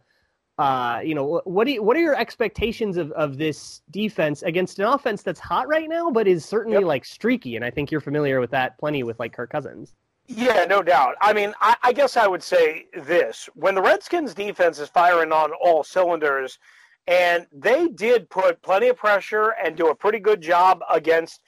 uh, 0.62 1.00
you 1.00 1.12
know, 1.12 1.40
what 1.45 1.64
do 1.64 1.73
you, 1.73 1.83
what 1.83 1.97
are 1.97 2.00
your 2.00 2.14
expectations 2.14 2.97
of, 2.97 3.11
of 3.12 3.37
this 3.37 3.83
defense 3.90 4.45
against 4.45 4.78
an 4.78 4.85
offense 4.85 5.21
that's 5.25 5.40
hot 5.40 5.66
right 5.66 5.88
now, 5.88 6.09
but 6.09 6.28
is 6.28 6.45
certainly 6.45 6.78
yep. 6.78 6.87
like 6.87 7.04
streaky? 7.04 7.57
And 7.57 7.64
I 7.64 7.71
think 7.71 7.90
you're 7.90 8.00
familiar 8.00 8.38
with 8.38 8.52
that 8.52 8.78
plenty 8.78 9.02
with 9.02 9.19
like 9.19 9.33
Kirk 9.33 9.50
Cousins. 9.50 9.97
Yeah, 10.28 10.64
no 10.69 10.81
doubt. 10.81 11.16
I 11.21 11.33
mean, 11.33 11.52
I, 11.61 11.75
I 11.83 11.92
guess 11.92 12.16
I 12.16 12.28
would 12.28 12.45
say 12.45 12.87
this: 12.95 13.50
when 13.54 13.75
the 13.75 13.83
Redskins 13.83 14.35
defense 14.35 14.78
is 14.78 14.88
firing 14.88 15.33
on 15.33 15.50
all 15.61 15.83
cylinders 15.83 16.61
and 17.09 17.49
they 17.50 17.88
did 17.88 18.31
put 18.31 18.62
plenty 18.62 18.87
of 18.87 18.97
pressure 18.97 19.57
and 19.64 19.76
do 19.76 19.88
a 19.88 19.95
pretty 19.97 20.21
good 20.21 20.40
job 20.40 20.81
against 20.88 21.42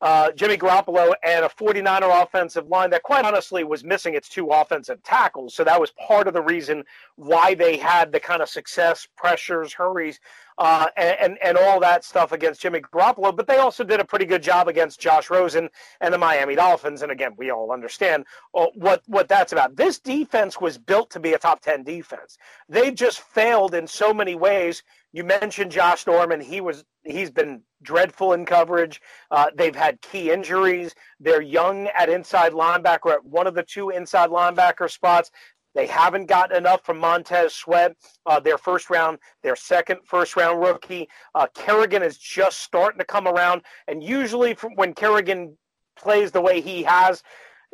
uh, 0.00 0.30
Jimmy 0.32 0.56
Garoppolo 0.56 1.12
and 1.24 1.44
a 1.44 1.48
49er 1.48 2.22
offensive 2.22 2.68
line 2.68 2.90
that, 2.90 3.02
quite 3.02 3.24
honestly, 3.24 3.64
was 3.64 3.82
missing 3.82 4.14
its 4.14 4.28
two 4.28 4.48
offensive 4.48 5.02
tackles. 5.02 5.54
So 5.54 5.64
that 5.64 5.80
was 5.80 5.90
part 5.92 6.28
of 6.28 6.34
the 6.34 6.42
reason 6.42 6.84
why 7.16 7.54
they 7.54 7.76
had 7.76 8.12
the 8.12 8.20
kind 8.20 8.40
of 8.40 8.48
success, 8.48 9.08
pressures, 9.16 9.72
hurries, 9.72 10.20
uh, 10.58 10.86
and, 10.96 11.38
and 11.42 11.56
all 11.56 11.80
that 11.80 12.04
stuff 12.04 12.32
against 12.32 12.60
Jimmy 12.60 12.80
Garoppolo. 12.80 13.34
But 13.34 13.46
they 13.46 13.58
also 13.58 13.84
did 13.84 14.00
a 14.00 14.04
pretty 14.04 14.24
good 14.24 14.42
job 14.42 14.68
against 14.68 15.00
Josh 15.00 15.30
Rosen 15.30 15.68
and 16.00 16.14
the 16.14 16.18
Miami 16.18 16.54
Dolphins. 16.54 17.02
And 17.02 17.12
again, 17.12 17.32
we 17.36 17.50
all 17.50 17.72
understand 17.72 18.24
uh, 18.54 18.66
what 18.74 19.02
what 19.06 19.28
that's 19.28 19.52
about. 19.52 19.76
This 19.76 19.98
defense 19.98 20.60
was 20.60 20.78
built 20.78 21.10
to 21.10 21.20
be 21.20 21.32
a 21.32 21.38
top 21.38 21.60
10 21.60 21.84
defense. 21.84 22.38
They 22.68 22.90
just 22.90 23.20
failed 23.20 23.74
in 23.74 23.86
so 23.86 24.12
many 24.12 24.34
ways 24.34 24.82
you 25.12 25.24
mentioned 25.24 25.72
Josh 25.72 26.06
Norman. 26.06 26.40
He 26.40 26.60
was 26.60 26.84
he's 27.04 27.30
been 27.30 27.62
dreadful 27.82 28.32
in 28.32 28.44
coverage. 28.44 29.00
Uh, 29.30 29.46
they've 29.54 29.74
had 29.74 30.00
key 30.02 30.30
injuries. 30.30 30.94
They're 31.20 31.42
young 31.42 31.88
at 31.88 32.08
inside 32.08 32.52
linebacker 32.52 33.12
at 33.12 33.24
one 33.24 33.46
of 33.46 33.54
the 33.54 33.62
two 33.62 33.90
inside 33.90 34.30
linebacker 34.30 34.90
spots. 34.90 35.30
They 35.74 35.86
haven't 35.86 36.26
gotten 36.26 36.56
enough 36.56 36.84
from 36.84 36.98
Montez 36.98 37.54
Sweat, 37.54 37.94
uh, 38.26 38.40
their 38.40 38.58
first 38.58 38.90
round, 38.90 39.18
their 39.42 39.54
second 39.54 40.00
first 40.04 40.34
round 40.34 40.60
rookie. 40.60 41.08
Uh, 41.34 41.46
Kerrigan 41.54 42.02
is 42.02 42.18
just 42.18 42.60
starting 42.60 42.98
to 42.98 43.04
come 43.04 43.28
around, 43.28 43.62
and 43.86 44.02
usually 44.02 44.54
when 44.74 44.92
Kerrigan 44.94 45.56
plays 45.96 46.32
the 46.32 46.40
way 46.40 46.60
he 46.60 46.82
has, 46.82 47.22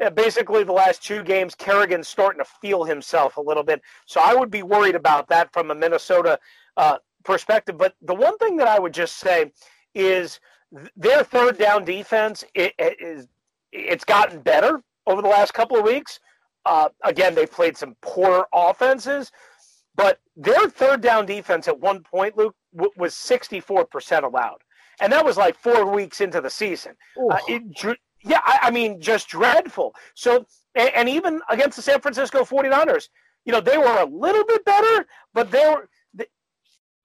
uh, 0.05 0.11
basically 0.11 0.64
the 0.64 0.73
last 0.73 1.03
two 1.03 1.23
games, 1.23 1.55
Kerrigan's 1.55 2.09
starting 2.09 2.43
to 2.43 2.50
feel 2.61 2.85
himself 2.85 3.37
a 3.37 3.41
little 3.41 3.62
bit. 3.62 3.81
So 4.07 4.20
I 4.23 4.35
would 4.35 4.51
be 4.51 4.62
worried 4.62 4.97
about 4.97 5.29
that 5.29 5.53
from 5.53 5.70
a 5.70 5.75
Minnesota 5.75 6.38
uh, 6.77 6.99
perspective. 7.24 7.76
But 7.78 7.94
the 8.02 8.14
one 8.14 8.37
thing 8.38 8.56
that 8.58 8.68
I 8.68 8.78
would 8.78 8.94
just 8.94 9.16
say 9.16 9.52
is 9.94 10.40
their 10.96 11.22
third 11.22 11.56
down 11.58 11.84
defense 11.84 12.44
it, 12.54 12.74
it 12.78 12.96
is 13.00 13.28
it's 13.72 14.04
gotten 14.04 14.40
better 14.40 14.82
over 15.06 15.20
the 15.20 15.28
last 15.28 15.52
couple 15.52 15.76
of 15.76 15.84
weeks. 15.84 16.20
Uh, 16.64 16.88
again, 17.02 17.34
they 17.34 17.46
played 17.46 17.76
some 17.76 17.96
poor 18.00 18.46
offenses, 18.52 19.30
but 19.96 20.20
their 20.37 20.68
third 20.68 21.00
down 21.00 21.26
defense 21.26 21.68
at 21.68 21.78
one 21.78 22.02
point, 22.02 22.37
Luke, 22.37 22.54
w- 22.74 22.92
was 22.96 23.14
64% 23.14 24.22
allowed. 24.22 24.58
And 25.00 25.12
that 25.12 25.24
was 25.24 25.37
like 25.37 25.58
four 25.58 25.90
weeks 25.90 26.20
into 26.20 26.40
the 26.40 26.48
season. 26.48 26.94
Uh, 27.30 27.38
it, 27.48 27.98
yeah, 28.22 28.40
I, 28.44 28.58
I, 28.62 28.70
mean, 28.70 29.00
just 29.00 29.28
dreadful. 29.28 29.94
So, 30.14 30.46
and, 30.74 30.90
and, 30.94 31.08
even 31.08 31.42
against 31.50 31.76
the 31.76 31.82
San 31.82 32.00
Francisco 32.00 32.44
49ers, 32.44 33.08
you 33.44 33.52
know, 33.52 33.60
they 33.60 33.76
were 33.76 33.98
a 33.98 34.06
little 34.06 34.44
bit 34.44 34.64
better, 34.64 35.06
but 35.34 35.50
they 35.50 35.66
were 35.66 35.88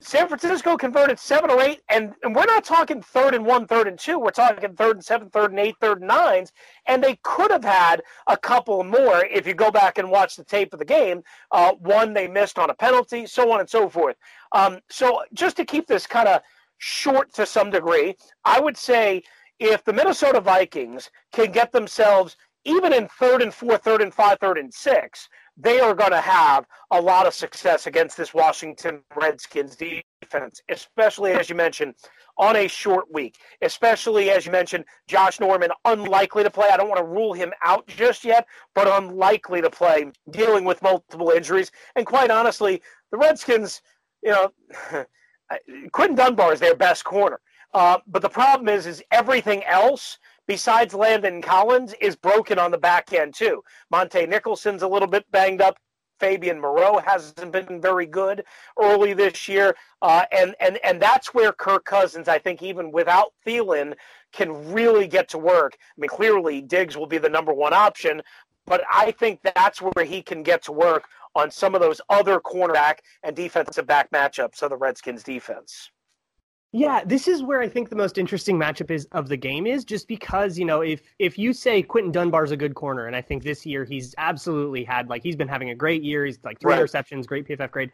San 0.02 0.30
Francisco 0.30 0.78
converted 0.78 1.20
seven 1.20 1.52
or 1.52 1.62
eight, 1.62 1.82
and, 1.90 2.14
and 2.24 2.34
we're 2.34 2.46
not 2.46 2.64
talking 2.64 3.02
third 3.02 3.34
and 3.34 3.46
one, 3.46 3.68
third 3.68 3.86
and 3.86 4.00
two. 4.00 4.18
We're 4.18 4.32
talking 4.32 4.74
third 4.74 4.96
and 4.96 5.04
seven, 5.04 5.30
third 5.30 5.52
and 5.52 5.60
eight, 5.60 5.76
third 5.82 6.00
and 6.00 6.08
nines, 6.08 6.54
and 6.86 7.04
they 7.04 7.20
could 7.22 7.52
have 7.52 7.66
had 7.66 8.02
a 8.28 8.38
couple 8.38 8.82
more 8.86 9.26
if 9.26 9.46
you 9.46 9.54
go 9.54 9.72
back 9.72 9.98
and 9.98 10.10
watch 10.10 10.38
the 10.38 10.46
tape 10.46 10.72
of 10.72 10.80
the 10.80 10.86
game. 10.86 11.22
Uh, 11.52 11.74
one 11.74 12.14
they 12.14 12.30
missed 12.30 12.58
on 12.58 12.70
a 12.70 12.74
penalty, 12.74 13.26
so 13.26 13.52
on 13.52 13.60
and 13.60 13.70
so 13.70 13.90
forth. 13.90 14.16
Um, 14.54 14.80
so 14.90 15.22
just 15.34 15.58
to 15.58 15.66
keep 15.66 15.86
this 15.86 16.08
kind 16.08 16.30
of 16.30 16.42
short 16.78 17.34
to 17.34 17.46
some 17.46 17.70
degree, 17.70 18.16
I 18.46 18.62
would 18.62 18.78
say 18.78 19.24
if 19.60 19.84
the 19.84 19.92
Minnesota 19.92 20.40
Vikings 20.40 21.12
can 21.34 21.52
get 21.52 21.74
themselves 21.74 22.38
even 22.64 22.94
in 22.94 23.08
third 23.08 23.42
and 23.42 23.54
four, 23.54 23.78
third 23.78 24.02
and 24.02 24.14
five, 24.14 24.40
third 24.40 24.58
and 24.58 24.74
six, 24.74 25.28
they 25.60 25.80
are 25.82 25.94
going 25.94 26.12
to 26.12 26.22
have 26.22 26.66
a 26.92 27.02
lot 27.02 27.28
of 27.28 27.34
success 27.34 27.86
against 27.86 28.16
this 28.16 28.34
Washington 28.34 29.02
Redskins 29.16 29.76
defense, 29.76 30.62
especially 30.70 31.34
as 31.34 31.50
you 31.50 31.56
mentioned 31.56 31.96
on 32.38 32.56
a 32.56 32.68
short 32.68 33.12
week, 33.14 33.36
especially 33.62 34.30
as 34.30 34.46
you 34.46 34.52
mentioned, 34.54 34.86
Josh 35.08 35.40
Norman 35.40 35.72
unlikely 35.84 36.44
to 36.44 36.50
play. 36.50 36.70
I 36.72 36.78
don't 36.78 36.88
want 36.88 37.00
to 37.00 37.06
rule 37.06 37.34
him 37.34 37.52
out 37.64 37.86
just 37.88 38.24
yet, 38.24 38.48
but 38.74 38.88
unlikely 38.88 39.62
to 39.62 39.70
play, 39.70 40.10
dealing 40.32 40.64
with 40.64 40.82
multiple 40.82 41.32
injuries. 41.32 41.72
And 41.98 42.06
quite 42.06 42.32
honestly, 42.32 42.82
the 43.12 43.18
Redskins, 43.18 43.82
you 44.24 44.32
know, 44.32 44.52
Quinton 45.92 46.16
Dunbar 46.16 46.54
is 46.54 46.62
their 46.62 46.76
best 46.76 47.04
corner. 47.04 47.42
Uh, 47.74 48.00
but 48.08 48.22
the 48.22 48.30
problem 48.30 48.70
is, 48.70 48.88
is 48.88 49.04
everything 49.12 49.64
else 49.66 50.18
besides 50.50 50.96
Landon 50.96 51.44
Collins, 51.44 51.94
is 52.02 52.16
broken 52.16 52.58
on 52.58 52.72
the 52.72 52.78
back 52.78 53.14
end 53.14 53.36
too. 53.36 53.64
Montae 53.94 54.28
Nicholson's 54.28 54.82
a 54.82 54.88
little 54.88 55.08
bit 55.08 55.24
banged 55.32 55.62
up. 55.62 55.78
Fabian 56.20 56.60
Moreau 56.60 56.98
hasn't 56.98 57.52
been 57.52 57.80
very 57.80 58.08
good 58.08 58.44
early 58.82 59.14
this 59.14 59.48
year, 59.48 59.76
uh, 60.02 60.26
and 60.32 60.56
and 60.60 60.80
and 60.84 61.00
that's 61.00 61.36
where 61.36 61.54
Kirk 61.54 61.86
Cousins, 61.86 62.28
I 62.28 62.40
think, 62.40 62.64
even 62.64 62.92
without 62.92 63.32
Thielen, 63.46 63.94
can 64.34 64.74
really 64.74 65.08
get 65.08 65.30
to 65.30 65.38
work. 65.38 65.78
I 65.80 66.02
mean, 66.02 66.10
clearly 66.10 66.62
Diggs 66.62 66.98
will 66.98 67.08
be 67.08 67.20
the 67.20 67.30
number 67.30 67.54
one 67.54 67.72
option, 67.72 68.22
but 68.66 68.82
I 68.92 69.12
think 69.12 69.42
that's 69.44 69.82
where 69.82 70.04
he 70.04 70.22
can 70.24 70.42
get 70.42 70.64
to 70.64 70.72
work 70.72 71.06
on 71.36 71.52
some 71.52 71.76
of 71.76 71.80
those 71.80 72.02
other 72.10 72.40
cornerback 72.40 72.96
and 73.22 73.36
defensive 73.36 73.86
back 73.86 74.10
matchups 74.12 74.64
of 74.64 74.72
the 74.72 74.78
Redskins 74.78 75.22
defense. 75.22 75.92
Yeah, 76.72 77.04
this 77.04 77.28
is 77.28 77.42
where 77.42 77.62
I 77.62 77.68
think 77.68 77.90
the 77.90 77.96
most 77.96 78.20
interesting 78.20 78.56
matchup 78.56 78.92
is 78.92 79.08
of 79.12 79.28
the 79.28 79.38
game 79.38 79.66
is 79.66 79.84
just 79.84 80.08
because, 80.08 80.60
you 80.60 80.66
know, 80.66 80.82
if 80.82 81.02
if 81.18 81.40
you 81.40 81.52
say 81.52 81.82
Quinton 81.82 82.12
Dunbar's 82.12 82.52
a 82.52 82.58
good 82.58 82.76
corner, 82.76 83.08
and 83.08 83.16
I 83.16 83.22
think 83.22 83.44
this 83.44 83.66
year 83.66 83.86
he's 83.86 84.14
absolutely 84.20 84.84
had 84.84 85.10
like 85.10 85.24
he's 85.24 85.36
been 85.36 85.48
having 85.48 85.72
a 85.72 85.76
great 85.76 86.04
year. 86.04 86.26
He's 86.26 86.38
like 86.44 86.60
three 86.60 86.74
right. 86.74 86.82
interceptions, 86.82 87.26
great 87.26 87.48
PFF 87.48 87.72
grade. 87.72 87.92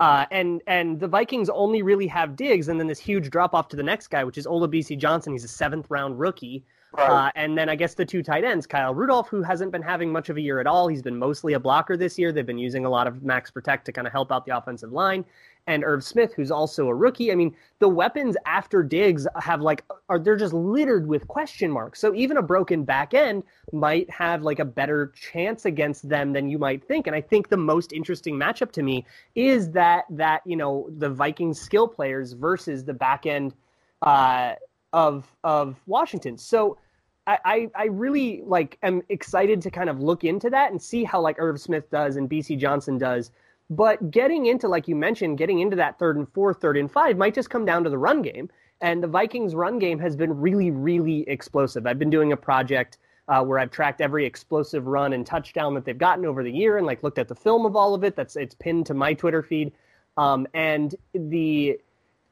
Uh, 0.00 0.24
and 0.30 0.62
and 0.66 0.98
the 0.98 1.06
Vikings 1.06 1.50
only 1.50 1.82
really 1.82 2.06
have 2.06 2.34
Diggs, 2.34 2.68
and 2.68 2.80
then 2.80 2.86
this 2.86 2.98
huge 2.98 3.28
drop 3.28 3.54
off 3.54 3.68
to 3.68 3.76
the 3.76 3.82
next 3.82 4.08
guy, 4.08 4.24
which 4.24 4.38
is 4.38 4.46
Olabisi 4.46 4.96
Johnson. 4.96 5.32
He's 5.32 5.44
a 5.44 5.48
seventh 5.48 5.90
round 5.90 6.18
rookie. 6.18 6.64
Right. 6.96 7.10
Uh, 7.10 7.30
and 7.34 7.58
then 7.58 7.68
I 7.68 7.74
guess 7.74 7.94
the 7.94 8.04
two 8.04 8.22
tight 8.22 8.44
ends, 8.44 8.66
Kyle 8.66 8.94
Rudolph, 8.94 9.28
who 9.28 9.42
hasn't 9.42 9.72
been 9.72 9.82
having 9.82 10.12
much 10.12 10.28
of 10.28 10.36
a 10.36 10.40
year 10.40 10.60
at 10.60 10.66
all. 10.66 10.86
He's 10.86 11.02
been 11.02 11.18
mostly 11.18 11.54
a 11.54 11.60
blocker 11.60 11.96
this 11.96 12.18
year. 12.18 12.30
They've 12.30 12.46
been 12.46 12.58
using 12.58 12.84
a 12.84 12.88
lot 12.88 13.08
of 13.08 13.24
max 13.24 13.50
protect 13.50 13.84
to 13.86 13.92
kind 13.92 14.06
of 14.06 14.12
help 14.12 14.30
out 14.30 14.46
the 14.46 14.56
offensive 14.56 14.92
line 14.92 15.24
and 15.66 15.82
Irv 15.84 16.04
Smith, 16.04 16.34
who's 16.34 16.50
also 16.50 16.88
a 16.88 16.94
rookie. 16.94 17.32
I 17.32 17.34
mean, 17.34 17.54
the 17.78 17.88
weapons 17.88 18.36
after 18.46 18.82
Diggs 18.82 19.26
have 19.40 19.60
like 19.60 19.84
are 20.08 20.18
they're 20.18 20.36
just 20.36 20.52
littered 20.52 21.06
with 21.06 21.26
question 21.26 21.70
marks. 21.70 22.00
So 22.00 22.14
even 22.14 22.36
a 22.36 22.42
broken 22.42 22.84
back 22.84 23.14
end 23.14 23.44
might 23.72 24.08
have 24.10 24.42
like 24.42 24.58
a 24.58 24.64
better 24.64 25.12
chance 25.14 25.64
against 25.64 26.08
them 26.08 26.32
than 26.32 26.48
you 26.48 26.58
might 26.58 26.86
think. 26.86 27.06
And 27.06 27.16
I 27.16 27.20
think 27.20 27.48
the 27.48 27.56
most 27.56 27.92
interesting 27.92 28.36
matchup 28.36 28.72
to 28.72 28.82
me 28.82 29.06
is 29.34 29.70
that 29.72 30.04
that 30.10 30.42
you 30.44 30.56
know 30.56 30.88
the 30.98 31.08
Vikings 31.08 31.60
skill 31.60 31.88
players 31.88 32.32
versus 32.32 32.84
the 32.84 32.94
back 32.94 33.26
end 33.26 33.54
uh, 34.02 34.54
of 34.92 35.26
of 35.42 35.80
Washington. 35.86 36.38
So. 36.38 36.78
I, 37.26 37.70
I 37.74 37.86
really 37.86 38.42
like 38.44 38.76
am 38.82 39.00
excited 39.08 39.62
to 39.62 39.70
kind 39.70 39.88
of 39.88 39.98
look 39.98 40.24
into 40.24 40.50
that 40.50 40.72
and 40.72 40.82
see 40.82 41.04
how 41.04 41.22
like 41.22 41.36
Irv 41.38 41.58
Smith 41.58 41.90
does 41.90 42.16
and 42.16 42.28
Bisi 42.28 42.58
Johnson 42.58 42.98
does 42.98 43.30
But 43.70 44.10
getting 44.10 44.46
into, 44.46 44.68
like 44.68 44.88
you 44.88 44.94
mentioned, 44.94 45.38
getting 45.38 45.60
into 45.60 45.76
that 45.76 45.98
third 45.98 46.16
and 46.16 46.28
four, 46.32 46.52
third 46.52 46.76
and 46.76 46.90
five 46.90 47.16
might 47.16 47.34
just 47.34 47.50
come 47.50 47.64
down 47.64 47.84
to 47.84 47.90
the 47.90 47.98
run 47.98 48.22
game. 48.22 48.50
And 48.80 49.02
the 49.02 49.08
Vikings' 49.08 49.54
run 49.54 49.78
game 49.78 49.98
has 50.00 50.16
been 50.16 50.38
really, 50.38 50.70
really 50.70 51.28
explosive. 51.28 51.86
I've 51.86 51.98
been 51.98 52.10
doing 52.10 52.32
a 52.32 52.36
project 52.36 52.98
uh, 53.28 53.42
where 53.42 53.58
I've 53.58 53.70
tracked 53.70 54.00
every 54.00 54.26
explosive 54.26 54.86
run 54.86 55.14
and 55.14 55.26
touchdown 55.26 55.74
that 55.74 55.84
they've 55.84 55.96
gotten 55.96 56.26
over 56.26 56.42
the 56.42 56.52
year, 56.52 56.76
and 56.76 56.86
like 56.86 57.02
looked 57.02 57.18
at 57.18 57.28
the 57.28 57.34
film 57.34 57.64
of 57.64 57.74
all 57.76 57.94
of 57.94 58.04
it. 58.04 58.16
That's 58.16 58.36
it's 58.36 58.54
pinned 58.54 58.86
to 58.86 58.94
my 58.94 59.14
Twitter 59.14 59.42
feed. 59.42 59.72
Um, 60.16 60.46
and 60.52 60.94
the 61.14 61.78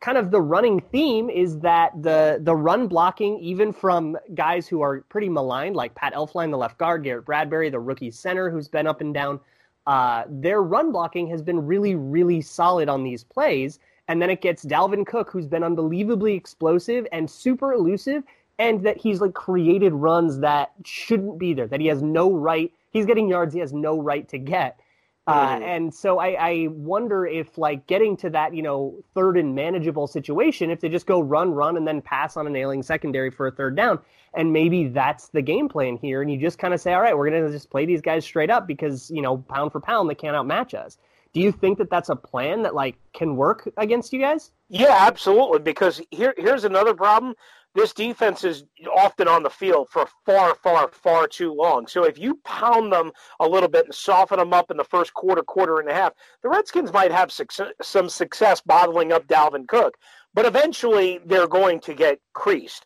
kind 0.01 0.18
of 0.18 0.31
the 0.31 0.40
running 0.40 0.81
theme 0.81 1.31
is 1.31 1.61
that 1.61 1.90
the 2.03 2.38
the 2.42 2.55
run 2.55 2.88
blocking, 2.88 3.38
even 3.38 3.73
from 3.73 4.18
guys 4.35 4.68
who 4.68 4.83
are 4.83 5.01
pretty 5.09 5.29
maligned, 5.29 5.77
like 5.77 5.95
Pat 5.95 6.12
Elflein, 6.12 6.51
the 6.51 6.59
left 6.59 6.77
guard, 6.77 7.05
Garrett 7.05 7.25
Bradbury, 7.25 7.71
the 7.71 7.81
rookie 7.81 8.11
center, 8.11 8.51
who's 8.51 8.68
been 8.68 8.87
up 8.87 9.01
and 9.01 9.14
down. 9.14 9.40
Uh, 9.87 10.25
their 10.29 10.62
run 10.62 10.92
blocking 10.92 11.27
has 11.29 11.42
been 11.42 11.66
really, 11.66 11.95
really 11.95 12.40
solid 12.40 12.88
on 12.88 13.03
these 13.03 13.25
plays. 13.25 13.79
And 14.09 14.21
then 14.21 14.31
it 14.31 14.40
gets 14.40 14.64
Dalvin 14.64 15.07
Cook, 15.07 15.31
who's 15.31 15.47
been 15.47 15.62
unbelievably 15.62 16.35
explosive 16.35 17.07
and 17.12 17.31
super 17.31 17.73
elusive, 17.73 18.25
and 18.59 18.85
that 18.85 18.97
he's 18.97 19.21
like 19.21 19.35
created 19.35 19.92
runs 19.92 20.38
that 20.40 20.73
shouldn't 20.85 21.38
be 21.38 21.55
there, 21.55 21.66
that 21.66 21.81
he 21.81 21.87
has 21.87 22.03
no 22.03 22.33
right. 22.33 22.73
He's 22.90 23.07
getting 23.07 23.29
yards 23.29 23.55
he 23.55 23.61
has 23.61 23.73
no 23.73 24.01
right 24.01 24.29
to 24.29 24.38
get. 24.38 24.79
Uh, 25.27 25.57
mm. 25.57 25.63
and 25.63 25.95
so 25.95 26.19
I, 26.19 26.29
I, 26.31 26.69
wonder 26.71 27.25
if 27.25 27.57
like 27.57 27.87
getting 27.87 28.17
to 28.19 28.31
that, 28.31 28.57
you 28.57 28.63
know, 28.63 29.05
third 29.15 29.39
and 29.39 29.55
manageable 29.55 30.09
situation, 30.09 30.69
if 30.69 30.81
they 30.81 30.89
just 30.89 31.07
go 31.07 31.21
run, 31.21 31.53
run, 31.53 31.77
and 31.77 31.87
then 31.87 32.03
pass 32.03 32.37
on 32.37 32.49
a 32.49 32.51
nailing 32.51 32.83
secondary 32.83 33.31
for 33.31 33.47
a 33.47 33.53
third 33.53 33.77
down, 33.77 34.01
and 34.35 34.53
maybe 34.53 34.89
that's 34.89 35.29
the 35.29 35.41
game 35.41 35.69
plan 35.69 35.97
here, 35.97 36.23
and 36.23 36.31
you 36.33 36.41
just 36.41 36.59
kind 36.59 36.75
of 36.75 36.81
say, 36.81 36.93
all 36.93 37.01
right, 37.01 37.17
we're 37.17 37.31
gonna 37.31 37.53
just 37.53 37.71
play 37.71 37.87
these 37.87 38.01
guys 38.01 38.25
straight 38.25 38.51
up 38.51 38.67
because 38.67 39.13
you 39.13 39.23
know, 39.23 39.39
pound 39.39 39.71
for 39.71 39.81
pound, 39.81 40.11
they 40.11 40.17
can't 40.17 40.35
outmatch 40.35 40.75
us. 40.75 40.99
Do 41.33 41.41
you 41.41 41.53
think 41.53 41.79
that 41.79 41.89
that's 41.89 42.09
a 42.09 42.17
plan 42.17 42.63
that 42.63 42.75
like 42.75 42.97
can 43.15 43.37
work 43.37 43.71
against 43.77 44.13
you 44.13 44.21
guys? 44.21 44.51
Yeah, 44.69 44.97
absolutely. 44.99 45.61
Because 45.61 46.01
here, 46.11 46.35
here's 46.37 46.65
another 46.65 46.95
problem 46.95 47.35
this 47.75 47.93
defense 47.93 48.45
is 48.45 48.65
often 48.95 49.29
on 49.29 49.43
the 49.43 49.51
field 49.51 49.89
for 49.91 50.07
far, 50.27 50.55
far, 50.57 50.91
far 50.93 51.27
too 51.27 51.55
long. 51.55 51.87
So 51.87 52.05
if 52.05 52.19
you 52.19 52.39
pound 52.45 52.93
them 52.93 53.13
a 53.41 53.49
little 53.49 53.69
bit 53.69 53.87
and 53.87 53.95
soften 53.95 54.39
them 54.39 54.53
up 54.53 54.71
in 54.71 54.77
the 54.77 54.85
first 54.85 55.15
quarter, 55.15 55.43
quarter 55.43 55.79
and 55.79 55.89
a 55.89 55.95
half, 55.95 56.13
the 56.43 56.51
Redskins 56.51 56.93
might 56.93 57.13
have 57.13 57.33
success, 57.33 57.73
some 57.81 58.09
success 58.09 58.61
bottling 58.61 59.13
up 59.13 59.27
Dalvin 59.27 59.67
Cook. 59.67 59.97
But 60.35 60.47
eventually 60.47 61.21
they're 61.25 61.49
going 61.49 61.81
to 61.81 61.95
get 61.95 62.21
creased. 62.35 62.85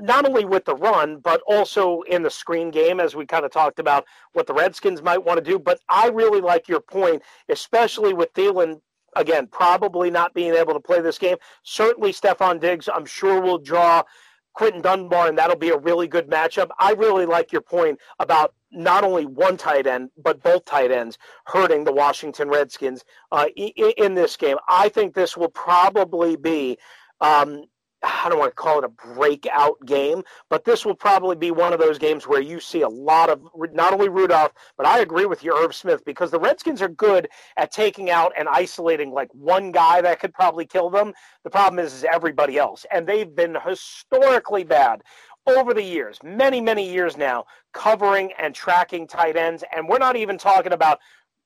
Not 0.00 0.24
only 0.24 0.44
with 0.44 0.64
the 0.64 0.76
run, 0.76 1.18
but 1.18 1.40
also 1.48 2.02
in 2.02 2.22
the 2.22 2.30
screen 2.30 2.70
game, 2.70 3.00
as 3.00 3.16
we 3.16 3.26
kind 3.26 3.44
of 3.44 3.50
talked 3.50 3.80
about 3.80 4.04
what 4.32 4.46
the 4.46 4.54
Redskins 4.54 5.02
might 5.02 5.24
want 5.24 5.38
to 5.38 5.50
do. 5.50 5.58
But 5.58 5.80
I 5.88 6.08
really 6.08 6.40
like 6.40 6.68
your 6.68 6.80
point, 6.80 7.22
especially 7.48 8.14
with 8.14 8.32
Thielen 8.34 8.80
again, 9.16 9.48
probably 9.48 10.10
not 10.10 10.34
being 10.34 10.54
able 10.54 10.74
to 10.74 10.80
play 10.80 11.00
this 11.00 11.18
game. 11.18 11.36
Certainly, 11.64 12.12
Stefon 12.12 12.60
Diggs, 12.60 12.88
I'm 12.92 13.06
sure, 13.06 13.40
will 13.40 13.58
draw 13.58 14.02
Quinton 14.58 14.82
Dunbar, 14.82 15.28
and 15.28 15.38
that'll 15.38 15.54
be 15.54 15.68
a 15.68 15.78
really 15.78 16.08
good 16.08 16.28
matchup. 16.28 16.70
I 16.80 16.90
really 16.94 17.26
like 17.26 17.52
your 17.52 17.60
point 17.60 18.00
about 18.18 18.54
not 18.72 19.04
only 19.04 19.24
one 19.24 19.56
tight 19.56 19.86
end, 19.86 20.10
but 20.20 20.42
both 20.42 20.64
tight 20.64 20.90
ends 20.90 21.16
hurting 21.44 21.84
the 21.84 21.92
Washington 21.92 22.48
Redskins 22.48 23.04
uh, 23.30 23.46
in 23.54 24.14
this 24.14 24.36
game. 24.36 24.56
I 24.68 24.88
think 24.88 25.14
this 25.14 25.36
will 25.36 25.50
probably 25.50 26.34
be 26.34 26.76
um, 27.20 27.66
I 28.02 28.28
don't 28.28 28.38
want 28.38 28.52
to 28.52 28.54
call 28.54 28.78
it 28.78 28.84
a 28.84 29.14
breakout 29.14 29.76
game, 29.84 30.22
but 30.50 30.64
this 30.64 30.84
will 30.84 30.94
probably 30.94 31.36
be 31.36 31.50
one 31.50 31.72
of 31.72 31.80
those 31.80 31.98
games 31.98 32.28
where 32.28 32.40
you 32.40 32.60
see 32.60 32.82
a 32.82 32.88
lot 32.88 33.28
of 33.28 33.42
not 33.72 33.92
only 33.92 34.08
Rudolph, 34.08 34.52
but 34.76 34.86
I 34.86 35.00
agree 35.00 35.26
with 35.26 35.42
you, 35.42 35.52
Irv 35.56 35.74
Smith, 35.74 36.04
because 36.04 36.30
the 36.30 36.38
Redskins 36.38 36.80
are 36.80 36.88
good 36.88 37.28
at 37.56 37.72
taking 37.72 38.10
out 38.10 38.32
and 38.38 38.48
isolating 38.48 39.12
like 39.12 39.28
one 39.32 39.72
guy 39.72 40.00
that 40.00 40.20
could 40.20 40.32
probably 40.32 40.64
kill 40.64 40.90
them. 40.90 41.12
The 41.42 41.50
problem 41.50 41.84
is, 41.84 41.92
is 41.92 42.04
everybody 42.04 42.56
else, 42.56 42.86
and 42.92 43.06
they've 43.06 43.34
been 43.34 43.56
historically 43.66 44.64
bad 44.64 45.02
over 45.46 45.72
the 45.72 45.82
years, 45.82 46.18
many, 46.22 46.60
many 46.60 46.88
years 46.88 47.16
now, 47.16 47.44
covering 47.72 48.32
and 48.38 48.54
tracking 48.54 49.06
tight 49.06 49.36
ends. 49.36 49.64
And 49.74 49.88
we're 49.88 49.98
not 49.98 50.16
even 50.16 50.36
talking 50.38 50.72
about 50.72 50.98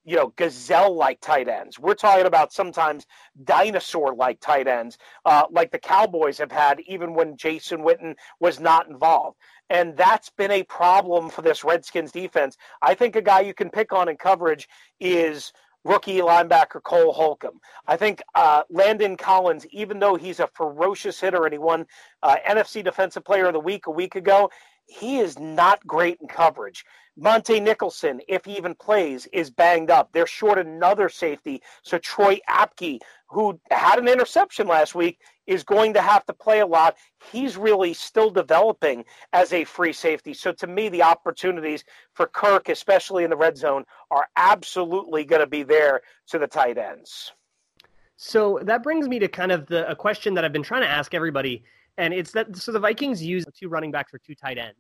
you 0.05 0.17
know, 0.17 0.33
gazelle 0.37 0.95
like 0.95 1.21
tight 1.21 1.49
ends. 1.49 1.79
We're 1.79 1.95
talking 1.95 2.27
about 2.27 2.53
sometimes 2.53 3.07
dinosaur 3.45 4.15
like 4.15 4.41
tight 4.41 4.67
ends, 4.67 4.99
uh, 5.25 5.45
like 5.51 5.71
the 5.71 5.79
Cowboys 5.79 6.39
have 6.39 6.53
had, 6.53 6.81
even 6.87 7.15
when 7.15 7.37
Jason 7.37 7.83
Witten 7.83 8.15
was 8.41 8.61
not 8.61 8.89
involved. 8.89 9.39
And 9.71 9.97
that's 9.97 10.31
been 10.31 10.51
a 10.51 10.65
problem 10.65 11.31
for 11.31 11.43
this 11.43 11.65
Redskins 11.65 12.13
defense. 12.13 12.57
I 12.83 12.95
think 12.95 13.17
a 13.17 13.23
guy 13.23 13.41
you 13.41 13.55
can 13.55 13.71
pick 13.71 13.93
on 13.93 14.09
in 14.09 14.17
coverage 14.17 14.69
is 15.01 15.53
rookie 15.85 16.19
linebacker 16.19 16.83
Cole 16.83 17.13
Holcomb. 17.13 17.61
I 17.87 17.97
think 17.97 18.23
uh, 18.35 18.63
Landon 18.71 19.17
Collins, 19.17 19.67
even 19.71 19.99
though 19.99 20.17
he's 20.17 20.41
a 20.41 20.49
ferocious 20.55 21.21
hitter 21.21 21.45
and 21.45 21.53
he 21.53 21.59
won 21.59 21.87
uh, 22.23 22.37
NFC 22.49 22.85
Defensive 22.85 23.25
Player 23.25 23.47
of 23.47 23.53
the 23.53 23.61
Week 23.61 23.87
a 23.87 23.91
week 23.91 24.15
ago, 24.15 24.51
he 24.87 25.19
is 25.19 25.39
not 25.39 25.85
great 25.87 26.19
in 26.21 26.29
coverage. 26.29 26.85
Montae 27.21 27.63
Nicholson, 27.63 28.21
if 28.27 28.45
he 28.45 28.57
even 28.57 28.75
plays, 28.75 29.27
is 29.33 29.51
banged 29.51 29.91
up. 29.91 30.11
They're 30.13 30.27
short 30.27 30.59
another 30.59 31.09
safety. 31.09 31.63
So 31.83 31.99
Troy 31.99 32.39
Apke, 32.49 33.01
who 33.29 33.61
had 33.71 33.99
an 33.99 34.09
interception 34.09 34.67
last 34.67 34.95
week, 34.95 35.21
is 35.47 35.63
going 35.63 35.93
to 35.95 36.01
have 36.01 36.25
to 36.27 36.33
play 36.33 36.61
a 36.61 36.67
lot. 36.67 36.97
He's 37.31 37.57
really 37.57 37.93
still 37.93 38.31
developing 38.31 39.05
as 39.33 39.53
a 39.53 39.65
free 39.65 39.93
safety. 39.93 40.33
So 40.33 40.53
to 40.53 40.67
me, 40.67 40.89
the 40.89 41.03
opportunities 41.03 41.85
for 42.15 42.27
Kirk, 42.27 42.69
especially 42.69 43.25
in 43.25 43.31
the 43.31 43.37
red 43.37 43.59
zone, 43.59 43.85
are 44.11 44.29
absolutely 44.37 45.25
going 45.25 45.41
to 45.41 45.47
be 45.47 45.65
there 45.65 46.01
to 46.29 46.39
the 46.39 46.47
tight 46.47 46.79
ends. 46.79 47.33
So 48.17 48.61
that 48.63 48.83
brings 48.83 49.09
me 49.09 49.19
to 49.19 49.29
kind 49.29 49.53
of 49.53 49.67
the 49.67 49.89
a 49.91 49.97
question 49.97 50.35
that 50.35 50.45
I've 50.45 50.53
been 50.53 50.63
trying 50.63 50.83
to 50.83 50.89
ask 50.89 51.13
everybody, 51.13 51.65
and 51.99 52.15
it's 52.15 52.31
that 52.33 52.57
so 52.57 52.71
the 52.71 52.79
Vikings 52.79 53.23
use 53.23 53.45
two 53.53 53.69
running 53.69 53.91
backs 53.91 54.15
or 54.15 54.19
two 54.19 54.35
tight 54.35 54.59
ends 54.59 54.79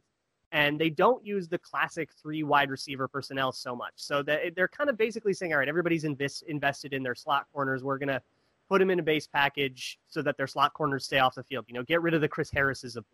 and 0.53 0.79
they 0.79 0.91
don't 0.91 1.25
use 1.27 1.49
the 1.49 1.59
classic 1.59 2.11
three 2.13 2.43
wide 2.43 2.71
receiver 2.71 3.09
personnel 3.09 3.51
so 3.53 3.75
much. 3.75 3.95
So 3.97 4.23
that 4.23 4.55
they're 4.55 4.69
kind 4.69 4.89
of 4.91 4.97
basically 4.97 5.33
saying, 5.33 5.53
all 5.53 5.59
right, 5.59 5.69
everybody's 5.69 6.05
invest, 6.05 6.45
invested 6.47 6.93
in 6.93 7.03
their 7.03 7.15
slot 7.15 7.47
corners. 7.53 7.83
We're 7.83 7.99
gonna 7.99 8.23
put 8.69 8.79
them 8.79 8.91
in 8.91 8.99
a 8.99 9.03
base 9.03 9.27
package 9.27 9.99
so 10.09 10.23
that 10.23 10.37
their 10.37 10.47
slot 10.47 10.75
corners 10.75 11.05
stay 11.05 11.19
off 11.19 11.35
the 11.35 11.43
field. 11.43 11.65
You 11.69 11.75
know, 11.75 11.83
get 11.83 12.03
rid 12.03 12.15
of 12.15 12.21
the 12.21 12.29
Chris 12.29 12.51
Harris's 12.51 12.97
of 12.97 13.05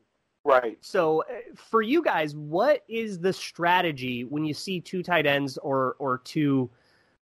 Right. 0.44 0.79
So 0.81 1.22
uh, 1.22 1.55
for 1.55 1.83
you 1.83 2.03
guys, 2.03 2.35
what 2.35 2.83
is 2.88 3.18
the 3.18 3.33
strategy 3.33 4.24
when 4.24 4.44
you 4.44 4.55
see 4.55 4.81
two 4.81 5.03
tight 5.03 5.27
ends 5.27 5.59
or 5.59 5.96
or 5.98 6.18
two 6.18 6.70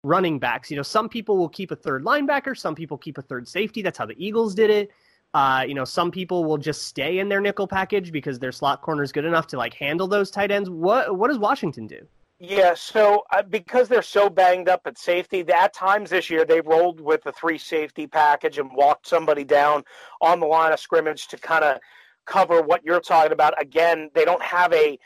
running 0.03 0.37
backs? 0.37 0.69
You 0.69 0.77
know, 0.77 0.83
some 0.83 1.09
people 1.09 1.37
will 1.37 1.49
keep 1.49 1.71
a 1.71 1.75
third 1.75 2.03
linebacker, 2.03 2.57
some 2.57 2.75
people 2.75 2.97
keep 2.97 3.17
a 3.17 3.21
third 3.21 3.47
safety. 3.47 3.81
That's 3.81 3.97
how 3.97 4.05
the 4.05 4.15
Eagles 4.23 4.53
did 4.53 4.69
it. 4.69 4.91
Uh, 5.35 5.65
you 5.67 5.73
know, 5.73 5.83
some 5.83 6.11
people 6.11 6.45
will 6.45 6.57
just 6.57 6.83
stay 6.83 7.19
in 7.19 7.27
their 7.27 7.41
nickel 7.41 7.67
package 7.67 8.09
because 8.13 8.39
their 8.39 8.53
slot 8.53 8.81
corner 8.81 9.03
is 9.03 9.11
good 9.11 9.25
enough 9.25 9.47
to 9.47 9.57
like 9.57 9.73
handle 9.73 10.07
those 10.07 10.31
tight 10.31 10.49
ends. 10.49 10.69
What 10.69 11.17
what 11.17 11.27
does 11.27 11.37
Washington 11.37 11.87
do? 11.87 12.07
Yeah, 12.39 12.73
so 12.73 13.25
uh, 13.33 13.43
because 13.43 13.89
they're 13.89 14.01
so 14.01 14.29
banged 14.29 14.69
up 14.69 14.83
at 14.85 14.97
safety, 14.97 15.43
at 15.51 15.73
times 15.73 16.11
this 16.11 16.29
year 16.29 16.45
they've 16.45 16.65
rolled 16.65 17.01
with 17.01 17.25
a 17.25 17.33
three 17.33 17.57
safety 17.57 18.07
package 18.07 18.59
and 18.59 18.71
walked 18.73 19.07
somebody 19.07 19.43
down 19.43 19.83
on 20.21 20.39
the 20.39 20.45
line 20.45 20.71
of 20.71 20.79
scrimmage 20.79 21.27
to 21.27 21.37
kind 21.37 21.65
of 21.65 21.79
cover 22.25 22.61
what 22.61 22.85
you're 22.85 23.01
talking 23.01 23.33
about. 23.33 23.61
Again, 23.61 24.09
they 24.13 24.23
don't 24.23 24.41
have 24.41 24.71
a 24.71 24.97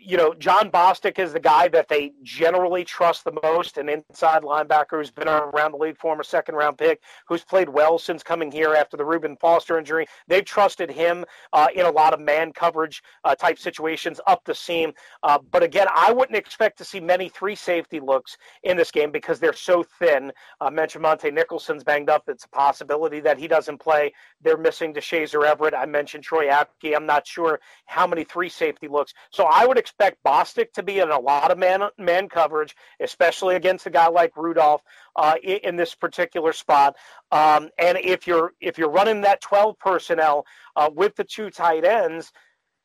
you 0.00 0.16
know, 0.16 0.32
Jon 0.34 0.70
Bostic 0.70 1.18
is 1.18 1.32
the 1.32 1.40
guy 1.40 1.68
that 1.68 1.88
they 1.88 2.12
generally 2.22 2.84
trust 2.84 3.24
the 3.24 3.38
most, 3.42 3.76
an 3.76 3.88
inside 3.88 4.42
linebacker 4.42 4.92
who's 4.92 5.10
been 5.10 5.28
around 5.28 5.72
the 5.72 5.76
league, 5.76 5.98
former 5.98 6.22
second 6.22 6.54
round 6.54 6.78
pick, 6.78 7.02
who's 7.26 7.44
played 7.44 7.68
well 7.68 7.98
since 7.98 8.22
coming 8.22 8.50
here 8.50 8.74
after 8.74 8.96
the 8.96 9.04
Reuben 9.04 9.36
Foster 9.36 9.78
injury. 9.78 10.06
They've 10.26 10.44
trusted 10.44 10.90
him 10.90 11.24
uh, 11.52 11.68
in 11.74 11.84
a 11.84 11.90
lot 11.90 12.14
of 12.14 12.20
man 12.20 12.52
coverage 12.52 13.02
uh, 13.24 13.34
type 13.34 13.58
situations 13.58 14.20
up 14.26 14.42
the 14.44 14.54
seam. 14.54 14.92
Uh, 15.22 15.38
but 15.50 15.62
again, 15.62 15.86
I 15.94 16.12
wouldn't 16.12 16.38
expect 16.38 16.78
to 16.78 16.84
see 16.84 17.00
many 17.00 17.28
three 17.28 17.54
safety 17.54 18.00
looks 18.00 18.38
in 18.62 18.76
this 18.76 18.90
game 18.90 19.10
because 19.10 19.38
they're 19.38 19.52
so 19.52 19.84
thin. 19.98 20.32
I 20.60 20.70
mentioned 20.70 21.04
Montae 21.04 21.32
Nicholson's 21.32 21.84
banged 21.84 22.08
up. 22.08 22.24
It's 22.28 22.44
a 22.44 22.48
possibility 22.48 23.20
that 23.20 23.38
he 23.38 23.46
doesn't 23.46 23.78
play. 23.78 24.12
They're 24.40 24.56
missing 24.56 24.94
Deshazor 24.94 25.44
Everett. 25.44 25.74
I 25.74 25.84
mentioned 25.84 26.24
Troy 26.24 26.46
Apke. 26.46 26.96
I'm 26.96 27.06
not 27.06 27.26
sure 27.26 27.60
how 27.84 28.06
many 28.06 28.24
three 28.24 28.48
safety 28.48 28.88
looks. 28.88 29.12
So 29.30 29.44
I 29.44 29.57
would 29.66 29.78
expect 29.78 30.22
Bostic 30.24 30.72
to 30.72 30.82
be 30.82 30.98
in 30.98 31.10
a 31.10 31.18
lot 31.18 31.50
of 31.50 31.58
man 31.58 31.82
man 31.98 32.28
coverage, 32.28 32.76
especially 33.00 33.56
against 33.56 33.86
a 33.86 33.90
guy 33.90 34.08
like 34.08 34.36
Rudolph 34.36 34.82
uh, 35.16 35.36
in, 35.42 35.58
in, 35.64 35.76
this 35.76 35.94
particular 35.94 36.52
spot. 36.52 36.96
Um, 37.32 37.70
and 37.78 37.98
if 37.98 38.26
you're 38.26 38.52
if 38.60 38.78
you're 38.78 38.90
running 38.90 39.22
that 39.22 39.40
12 39.40 39.78
personnel 39.78 40.46
uh, 40.76 40.90
with 40.92 41.16
the 41.16 41.24
two 41.24 41.50
tight 41.50 41.84
ends, 41.84 42.32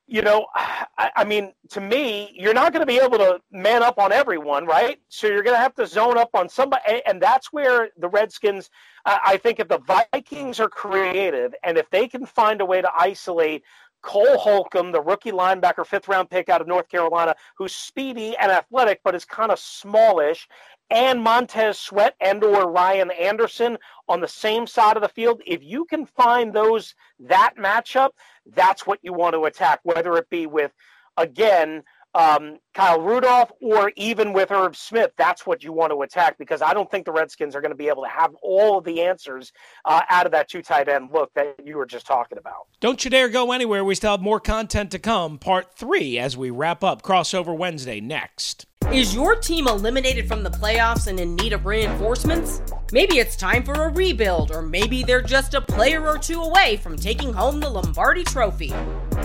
you 0.07 0.21
know, 0.21 0.47
I, 0.55 1.09
I, 1.17 1.23
mean, 1.23 1.53
to 1.69 1.81
me, 1.81 2.31
you're 2.35 2.53
not 2.53 2.71
going 2.71 2.81
to 2.81 2.85
be 2.85 2.99
able 2.99 3.17
to 3.17 3.39
man 3.51 3.83
up 3.83 3.97
on 3.97 4.11
everyone, 4.11 4.65
right? 4.65 4.99
So 5.09 5.27
you're 5.27 5.43
going 5.43 5.55
to 5.55 5.61
have 5.61 5.75
to 5.75 5.87
zone 5.87 6.17
up 6.17 6.29
on 6.33 6.49
somebody, 6.49 7.01
and 7.05 7.21
that's 7.21 7.51
where 7.51 7.89
the 7.97 8.07
Redskins. 8.07 8.69
I 9.05 9.35
think 9.37 9.59
if 9.59 9.67
the 9.67 9.79
Vikings 9.79 10.61
are 10.61 10.69
creative 10.69 11.53
and 11.63 11.77
if 11.77 11.89
they 11.89 12.07
can 12.07 12.25
find 12.25 12.61
a 12.61 12.65
way 12.65 12.81
to 12.81 12.89
isolate 12.97 13.63
Cole 14.03 14.37
Holcomb, 14.37 14.91
the 14.91 15.01
rookie 15.01 15.31
linebacker, 15.31 15.85
fifth 15.85 16.07
round 16.07 16.29
pick 16.29 16.49
out 16.49 16.61
of 16.61 16.67
North 16.67 16.89
Carolina, 16.89 17.35
who's 17.57 17.75
speedy 17.75 18.35
and 18.37 18.51
athletic, 18.51 18.99
but 19.03 19.15
is 19.15 19.25
kind 19.25 19.51
of 19.51 19.57
smallish, 19.57 20.47
and 20.89 21.21
Montez 21.21 21.79
Sweat 21.79 22.13
and 22.21 22.43
or 22.43 22.69
Ryan 22.69 23.09
Anderson 23.11 23.77
on 24.07 24.19
the 24.19 24.27
same 24.27 24.67
side 24.67 24.97
of 24.97 25.01
the 25.01 25.09
field. 25.09 25.41
If 25.47 25.63
you 25.63 25.85
can 25.85 26.05
find 26.05 26.53
those 26.53 26.93
that 27.19 27.53
matchup, 27.57 28.11
that's 28.45 28.85
what 28.85 28.99
you 29.01 29.13
want 29.13 29.33
to 29.33 29.45
attack, 29.45 29.79
whether 29.83 30.15
it 30.17 30.29
be 30.29 30.45
with 30.45 30.73
again 31.17 31.83
um, 32.13 32.59
Kyle 32.73 32.99
Rudolph 32.99 33.51
or 33.61 33.91
even 33.95 34.33
with 34.33 34.51
Irv 34.51 34.75
Smith, 34.75 35.11
that's 35.15 35.45
what 35.45 35.63
you 35.63 35.71
want 35.71 35.91
to 35.91 36.01
attack 36.01 36.37
because 36.37 36.61
I 36.61 36.73
don't 36.73 36.89
think 36.89 37.05
the 37.05 37.11
Redskins 37.11 37.55
are 37.55 37.61
going 37.61 37.71
to 37.71 37.77
be 37.77 37.87
able 37.87 38.03
to 38.03 38.09
have 38.09 38.33
all 38.41 38.79
of 38.79 38.83
the 38.83 39.01
answers 39.01 39.53
uh, 39.85 40.01
out 40.09 40.25
of 40.25 40.31
that 40.31 40.49
two 40.49 40.61
tight 40.63 40.89
end 40.89 41.09
look 41.13 41.31
that 41.35 41.55
you 41.63 41.77
were 41.77 41.85
just 41.85 42.07
talking 42.07 42.37
about. 42.37 42.67
Don't 42.79 43.03
you 43.05 43.11
dare 43.11 43.29
go 43.29 43.51
anywhere. 43.51 43.83
We 43.83 43.95
still 43.95 44.11
have 44.11 44.21
more 44.21 44.39
content 44.39 44.89
to 44.91 44.99
come. 44.99 45.37
Part 45.37 45.75
three 45.75 46.17
as 46.17 46.35
we 46.35 46.49
wrap 46.49 46.83
up 46.83 47.03
Crossover 47.03 47.55
Wednesday 47.55 48.01
next. 48.01 48.65
Is 48.91 49.15
your 49.15 49.35
team 49.35 49.67
eliminated 49.67 50.27
from 50.27 50.43
the 50.43 50.51
playoffs 50.51 51.07
and 51.07 51.19
in 51.19 51.35
need 51.35 51.53
of 51.53 51.65
reinforcements? 51.65 52.61
Maybe 52.91 53.17
it's 53.17 53.35
time 53.35 53.63
for 53.63 53.73
a 53.73 53.89
rebuild, 53.89 54.51
or 54.51 54.61
maybe 54.61 55.03
they're 55.03 55.21
just 55.21 55.55
a 55.55 55.61
player 55.61 56.05
or 56.05 56.19
two 56.19 56.41
away 56.41 56.77
from 56.77 56.95
taking 56.95 57.33
home 57.33 57.59
the 57.59 57.69
Lombardi 57.69 58.23
Trophy. 58.23 58.71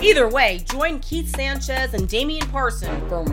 Either 0.01 0.27
way, 0.27 0.63
join 0.71 0.99
Keith 1.01 1.35
Sanchez 1.35 1.93
and 1.93 2.07
Damian 2.07 2.47
Parson 2.47 3.07
for 3.09 3.23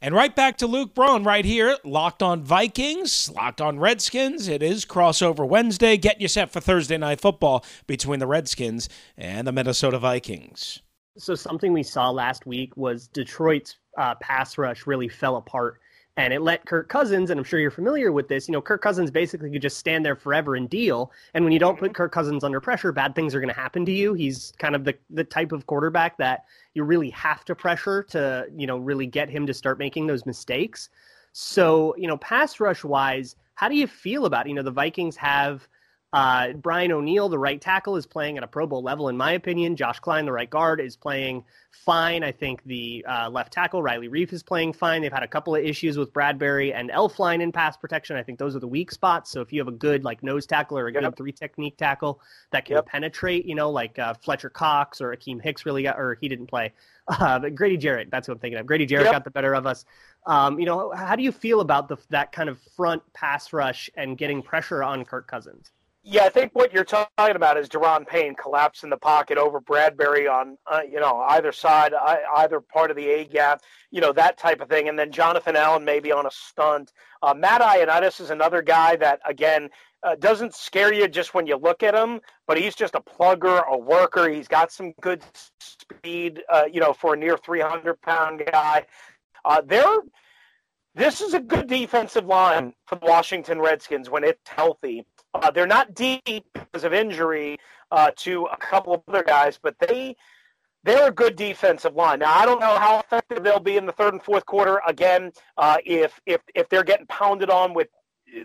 And 0.00 0.14
right 0.14 0.34
back 0.34 0.58
to 0.58 0.68
Luke 0.68 0.94
Braun 0.94 1.24
right 1.24 1.44
here, 1.44 1.76
locked 1.82 2.22
on 2.22 2.44
Vikings, 2.44 3.28
locked 3.34 3.60
on 3.60 3.80
Redskins. 3.80 4.46
It 4.46 4.62
is 4.62 4.84
crossover 4.84 5.46
Wednesday. 5.46 5.96
Get 5.96 6.20
you 6.20 6.28
set 6.28 6.52
for 6.52 6.60
Thursday 6.60 6.96
night 6.96 7.20
football 7.20 7.64
between 7.88 8.20
the 8.20 8.28
Redskins 8.28 8.88
and 9.16 9.44
the 9.44 9.50
Minnesota 9.50 9.98
Vikings. 9.98 10.82
So 11.16 11.34
something 11.34 11.72
we 11.72 11.82
saw 11.82 12.10
last 12.10 12.46
week 12.46 12.76
was 12.76 13.08
Detroit's 13.08 13.74
uh, 13.98 14.14
pass 14.20 14.56
rush 14.56 14.86
really 14.86 15.08
fell 15.08 15.34
apart, 15.34 15.80
and 16.18 16.32
it 16.32 16.42
let 16.42 16.66
Kirk 16.66 16.88
Cousins, 16.88 17.30
and 17.30 17.38
I'm 17.38 17.44
sure 17.44 17.60
you're 17.60 17.70
familiar 17.70 18.10
with 18.10 18.26
this. 18.26 18.48
You 18.48 18.52
know, 18.52 18.60
Kirk 18.60 18.82
Cousins 18.82 19.08
basically 19.08 19.52
could 19.52 19.62
just 19.62 19.78
stand 19.78 20.04
there 20.04 20.16
forever 20.16 20.56
and 20.56 20.68
deal. 20.68 21.12
And 21.32 21.44
when 21.44 21.52
you 21.52 21.60
don't 21.60 21.78
put 21.78 21.92
mm-hmm. 21.92 21.94
Kirk 21.94 22.12
Cousins 22.12 22.42
under 22.42 22.60
pressure, 22.60 22.90
bad 22.90 23.14
things 23.14 23.36
are 23.36 23.40
going 23.40 23.54
to 23.54 23.58
happen 23.58 23.86
to 23.86 23.92
you. 23.92 24.14
He's 24.14 24.52
kind 24.58 24.74
of 24.74 24.84
the 24.84 24.94
the 25.10 25.22
type 25.22 25.52
of 25.52 25.66
quarterback 25.66 26.18
that 26.18 26.44
you 26.74 26.82
really 26.82 27.10
have 27.10 27.44
to 27.44 27.54
pressure 27.54 28.02
to 28.10 28.46
you 28.52 28.66
know 28.66 28.78
really 28.78 29.06
get 29.06 29.30
him 29.30 29.46
to 29.46 29.54
start 29.54 29.78
making 29.78 30.08
those 30.08 30.26
mistakes. 30.26 30.88
So 31.32 31.94
you 31.96 32.08
know, 32.08 32.16
pass 32.16 32.58
rush 32.58 32.82
wise, 32.82 33.36
how 33.54 33.68
do 33.68 33.76
you 33.76 33.86
feel 33.86 34.26
about 34.26 34.46
it? 34.46 34.48
you 34.48 34.56
know 34.56 34.62
the 34.62 34.72
Vikings 34.72 35.14
have 35.16 35.68
uh, 36.12 36.54
Brian 36.54 36.90
O'Neill, 36.90 37.28
the 37.28 37.38
right 37.38 37.60
tackle, 37.60 37.96
is 37.96 38.06
playing 38.06 38.38
at 38.38 38.44
a 38.44 38.46
Pro 38.46 38.66
Bowl 38.66 38.82
level, 38.82 39.10
in 39.10 39.16
my 39.16 39.32
opinion. 39.32 39.76
Josh 39.76 40.00
Kline, 40.00 40.24
the 40.24 40.32
right 40.32 40.48
guard, 40.48 40.80
is 40.80 40.96
playing 40.96 41.44
fine. 41.70 42.24
I 42.24 42.32
think 42.32 42.64
the 42.64 43.04
uh, 43.06 43.28
left 43.28 43.52
tackle, 43.52 43.82
Riley 43.82 44.08
Reiff, 44.08 44.32
is 44.32 44.42
playing 44.42 44.72
fine. 44.72 45.02
They've 45.02 45.12
had 45.12 45.22
a 45.22 45.28
couple 45.28 45.54
of 45.54 45.62
issues 45.62 45.98
with 45.98 46.14
Bradbury 46.14 46.72
and 46.72 46.90
Elflein 46.90 47.42
in 47.42 47.52
pass 47.52 47.76
protection. 47.76 48.16
I 48.16 48.22
think 48.22 48.38
those 48.38 48.56
are 48.56 48.58
the 48.58 48.68
weak 48.68 48.90
spots. 48.90 49.30
So 49.30 49.42
if 49.42 49.52
you 49.52 49.60
have 49.60 49.68
a 49.68 49.72
good 49.72 50.02
like 50.02 50.22
nose 50.22 50.46
tackle 50.46 50.78
or 50.78 50.88
a 50.88 50.92
yep. 50.92 51.02
good 51.02 51.16
three 51.16 51.32
technique 51.32 51.76
tackle 51.76 52.20
that 52.52 52.64
can 52.64 52.76
yep. 52.76 52.86
penetrate, 52.86 53.44
you 53.44 53.54
know, 53.54 53.70
like 53.70 53.98
uh, 53.98 54.14
Fletcher 54.14 54.48
Cox 54.48 55.02
or 55.02 55.14
Akiem 55.14 55.42
Hicks 55.42 55.66
really 55.66 55.82
got, 55.82 55.98
or 55.98 56.16
he 56.20 56.28
didn't 56.28 56.46
play. 56.46 56.72
Uh, 57.10 57.38
but 57.38 57.54
Grady 57.54 57.78
Jarrett, 57.78 58.10
that's 58.10 58.28
what 58.28 58.34
I'm 58.34 58.40
thinking 58.40 58.58
of. 58.58 58.66
Grady 58.66 58.84
Jarrett 58.84 59.06
yep. 59.06 59.14
got 59.14 59.24
the 59.24 59.30
better 59.30 59.54
of 59.54 59.66
us. 59.66 59.86
Um, 60.26 60.60
you 60.60 60.66
know, 60.66 60.92
how 60.94 61.16
do 61.16 61.22
you 61.22 61.32
feel 61.32 61.62
about 61.62 61.88
the, 61.88 61.96
that 62.10 62.32
kind 62.32 62.50
of 62.50 62.60
front 62.76 63.02
pass 63.14 63.50
rush 63.54 63.88
and 63.96 64.18
getting 64.18 64.42
pressure 64.42 64.82
on 64.82 65.06
Kirk 65.06 65.26
Cousins? 65.26 65.70
Yeah, 66.10 66.24
I 66.24 66.30
think 66.30 66.54
what 66.54 66.72
you're 66.72 66.84
talking 66.84 67.36
about 67.36 67.58
is 67.58 67.68
Da'Ron 67.68 68.06
Payne 68.06 68.34
collapse 68.34 68.82
in 68.82 68.88
the 68.88 68.96
pocket 68.96 69.36
over 69.36 69.60
Bradbury 69.60 70.26
on, 70.26 70.56
uh, 70.66 70.80
you 70.90 70.98
know, 70.98 71.22
either 71.28 71.52
side, 71.52 71.92
either 72.34 72.60
part 72.60 72.90
of 72.90 72.96
the 72.96 73.06
A 73.10 73.26
gap, 73.26 73.60
you 73.90 74.00
know, 74.00 74.14
that 74.14 74.38
type 74.38 74.62
of 74.62 74.70
thing. 74.70 74.88
And 74.88 74.98
then 74.98 75.12
Jonathan 75.12 75.54
Allen 75.54 75.84
maybe 75.84 76.10
on 76.10 76.24
a 76.24 76.30
stunt. 76.30 76.94
Uh, 77.22 77.34
Matt 77.34 77.60
Ioannidis 77.60 78.22
is 78.22 78.30
another 78.30 78.62
guy 78.62 78.96
that, 78.96 79.20
again, 79.26 79.68
uh, 80.02 80.14
doesn't 80.14 80.54
scare 80.54 80.94
you 80.94 81.08
just 81.08 81.34
when 81.34 81.46
you 81.46 81.56
look 81.56 81.82
at 81.82 81.94
him, 81.94 82.20
but 82.46 82.56
he's 82.58 82.74
just 82.74 82.94
a 82.94 83.00
plugger, 83.00 83.62
a 83.68 83.76
worker. 83.76 84.30
He's 84.30 84.48
got 84.48 84.72
some 84.72 84.94
good 85.02 85.22
speed, 85.60 86.42
uh, 86.50 86.64
you 86.72 86.80
know, 86.80 86.94
for 86.94 87.12
a 87.12 87.16
near 87.18 87.36
300 87.36 88.00
pound 88.00 88.44
guy. 88.50 88.86
Uh, 89.44 89.60
they're 89.62 89.98
this 90.98 91.20
is 91.20 91.32
a 91.32 91.40
good 91.40 91.68
defensive 91.68 92.26
line 92.26 92.74
for 92.86 92.96
the 92.96 93.06
Washington 93.06 93.60
Redskins 93.60 94.10
when 94.10 94.24
it's 94.24 94.48
healthy. 94.48 95.06
Uh, 95.32 95.50
they're 95.50 95.66
not 95.66 95.94
deep 95.94 96.44
because 96.52 96.82
of 96.82 96.92
injury 96.92 97.56
uh, 97.92 98.10
to 98.16 98.46
a 98.46 98.56
couple 98.56 98.92
of 98.94 99.02
other 99.06 99.22
guys, 99.22 99.58
but 99.62 99.76
they 99.78 100.16
they're 100.82 101.08
a 101.08 101.12
good 101.12 101.36
defensive 101.36 101.94
line. 101.94 102.18
Now 102.18 102.34
I 102.34 102.44
don't 102.44 102.60
know 102.60 102.76
how 102.78 102.98
effective 102.98 103.44
they'll 103.44 103.60
be 103.60 103.76
in 103.76 103.86
the 103.86 103.92
third 103.92 104.12
and 104.12 104.22
fourth 104.22 104.44
quarter. 104.44 104.80
Again, 104.86 105.30
uh, 105.56 105.76
if 105.86 106.20
if 106.26 106.40
if 106.56 106.68
they're 106.68 106.82
getting 106.82 107.06
pounded 107.06 107.48
on 107.48 107.74
with 107.74 107.88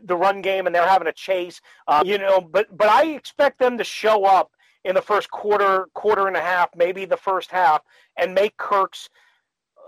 the 0.03 0.15
run 0.15 0.41
game 0.41 0.67
and 0.67 0.75
they're 0.75 0.87
having 0.87 1.07
a 1.07 1.13
chase, 1.13 1.59
uh, 1.87 2.03
you 2.05 2.19
know, 2.19 2.39
but 2.39 2.67
but 2.77 2.87
I 2.87 3.05
expect 3.07 3.57
them 3.57 3.79
to 3.79 3.83
show 3.83 4.25
up 4.25 4.51
in 4.85 4.93
the 4.93 5.01
first 5.01 5.31
quarter, 5.31 5.87
quarter 5.95 6.27
and 6.27 6.37
a 6.37 6.41
half, 6.41 6.69
maybe 6.75 7.05
the 7.05 7.17
first 7.17 7.49
half, 7.49 7.81
and 8.15 8.35
make 8.35 8.57
Kirk's 8.57 9.09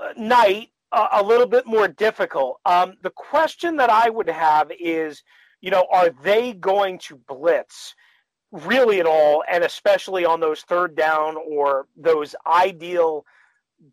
uh, 0.01 0.13
night 0.17 0.69
a, 1.11 1.23
little 1.23 1.47
bit 1.47 1.65
more 1.65 1.87
difficult. 1.87 2.59
Um, 2.65 2.93
the 3.01 3.09
question 3.09 3.75
that 3.77 3.89
I 3.89 4.09
would 4.09 4.29
have 4.29 4.71
is 4.79 5.23
you 5.65 5.71
know, 5.71 5.87
are 5.91 6.11
they 6.21 6.53
going 6.53 6.99
to 6.99 7.19
blitz 7.27 7.95
really 8.51 8.99
at 8.99 9.07
all, 9.07 9.43
and 9.49 9.63
especially 9.63 10.23
on 10.23 10.39
those 10.39 10.61
third 10.61 10.95
down 10.95 11.35
or 11.37 11.87
those 11.97 12.35
ideal 12.45 13.25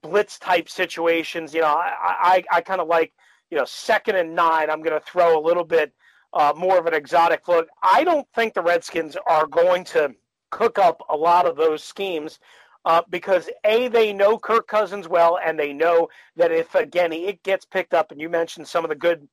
blitz 0.03 0.39
type 0.39 0.69
situations? 0.69 1.55
You 1.55 1.63
know, 1.63 1.69
I 1.69 2.45
I, 2.53 2.57
I 2.57 2.61
kind 2.61 2.83
of 2.83 2.89
like 2.89 3.15
you 3.51 3.57
know 3.57 3.65
second 3.65 4.17
and 4.17 4.35
nine. 4.35 4.69
I'm 4.69 4.83
going 4.83 4.99
to 4.99 5.07
throw 5.07 5.39
a 5.39 5.41
little 5.41 5.65
bit 5.65 5.95
uh, 6.35 6.53
more 6.55 6.79
of 6.79 6.85
an 6.85 6.93
exotic 6.93 7.49
look. 7.49 7.69
I 7.83 8.05
don't 8.05 8.27
think 8.35 8.53
the 8.53 8.63
Redskins 8.63 9.17
are 9.27 9.47
going 9.47 9.85
to 9.85 10.15
cook 10.51 10.79
up 10.79 11.03
a 11.09 11.17
lot 11.17 11.47
of 11.47 11.57
those 11.57 11.83
schemes. 11.83 12.39
Uh, 12.85 13.03
because 13.11 13.49
a 13.65 13.89
they 13.89 14.13
know 14.13 14.37
Kirk 14.39 14.67
Cousins 14.67 15.09
well, 15.09 15.39
and 15.45 15.59
they 15.59 15.73
know 15.73 16.09
that 16.37 16.51
if 16.51 16.75
again 16.75 17.13
it 17.13 17.43
gets 17.43 17.65
picked 17.65 17.95
up, 17.95 18.11
and 18.11 18.21
you 18.21 18.29
mentioned 18.29 18.67
some 18.67 18.85
of 18.85 18.89
the 18.89 18.97
good 18.97 19.29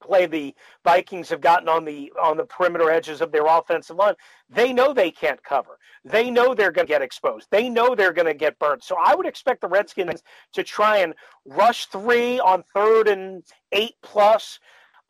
play 0.00 0.26
the 0.26 0.54
Vikings 0.84 1.28
have 1.28 1.40
gotten 1.40 1.68
on 1.68 1.84
the 1.84 2.12
on 2.20 2.36
the 2.36 2.44
perimeter 2.44 2.90
edges 2.90 3.20
of 3.20 3.32
their 3.32 3.46
offensive 3.46 3.96
line, 3.96 4.14
they 4.48 4.72
know 4.72 4.92
they 4.92 5.10
can't 5.10 5.42
cover. 5.42 5.78
They 6.04 6.30
know 6.30 6.54
they're 6.54 6.72
going 6.72 6.86
to 6.86 6.92
get 6.92 7.02
exposed. 7.02 7.48
They 7.50 7.68
know 7.68 7.94
they're 7.94 8.12
going 8.12 8.26
to 8.26 8.34
get 8.34 8.58
burned. 8.58 8.82
So 8.82 8.96
I 9.02 9.14
would 9.14 9.26
expect 9.26 9.60
the 9.60 9.68
Redskins 9.68 10.22
to 10.52 10.62
try 10.62 10.98
and 10.98 11.14
rush 11.44 11.86
three 11.86 12.38
on 12.40 12.62
third 12.74 13.08
and 13.08 13.42
eight 13.72 13.94
plus, 14.02 14.58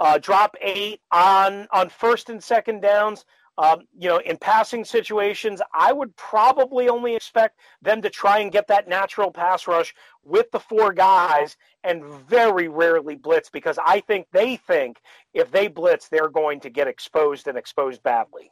uh, 0.01 0.19
drop 0.19 0.57
eight 0.61 1.01
on 1.11 1.69
on 1.73 1.89
first 1.89 2.31
and 2.31 2.43
second 2.43 2.81
downs. 2.81 3.25
Um, 3.59 3.83
you 3.99 4.09
know, 4.09 4.19
in 4.19 4.37
passing 4.37 4.85
situations, 4.85 5.63
I 5.73 5.93
would 5.93 6.15
probably 6.17 6.89
only 6.89 7.15
expect 7.15 7.59
them 7.81 8.03
to 8.03 8.11
try 8.11 8.41
and 8.41 8.53
get 8.53 8.69
that 8.69 8.87
natural 8.87 9.31
pass 9.31 9.67
rush 9.67 9.95
with 10.25 10.51
the 10.51 10.61
four 10.61 10.93
guys 10.93 11.57
and 11.83 12.05
very 12.05 12.69
rarely 12.69 13.17
blitz 13.17 13.49
because 13.49 13.79
I 13.85 14.01
think 14.01 14.27
they 14.31 14.57
think 14.57 15.01
if 15.33 15.51
they 15.51 15.69
blitz, 15.69 16.09
they're 16.09 16.29
going 16.29 16.61
to 16.61 16.71
get 16.71 16.87
exposed 16.87 17.49
and 17.49 17.57
exposed 17.57 18.03
badly. 18.03 18.51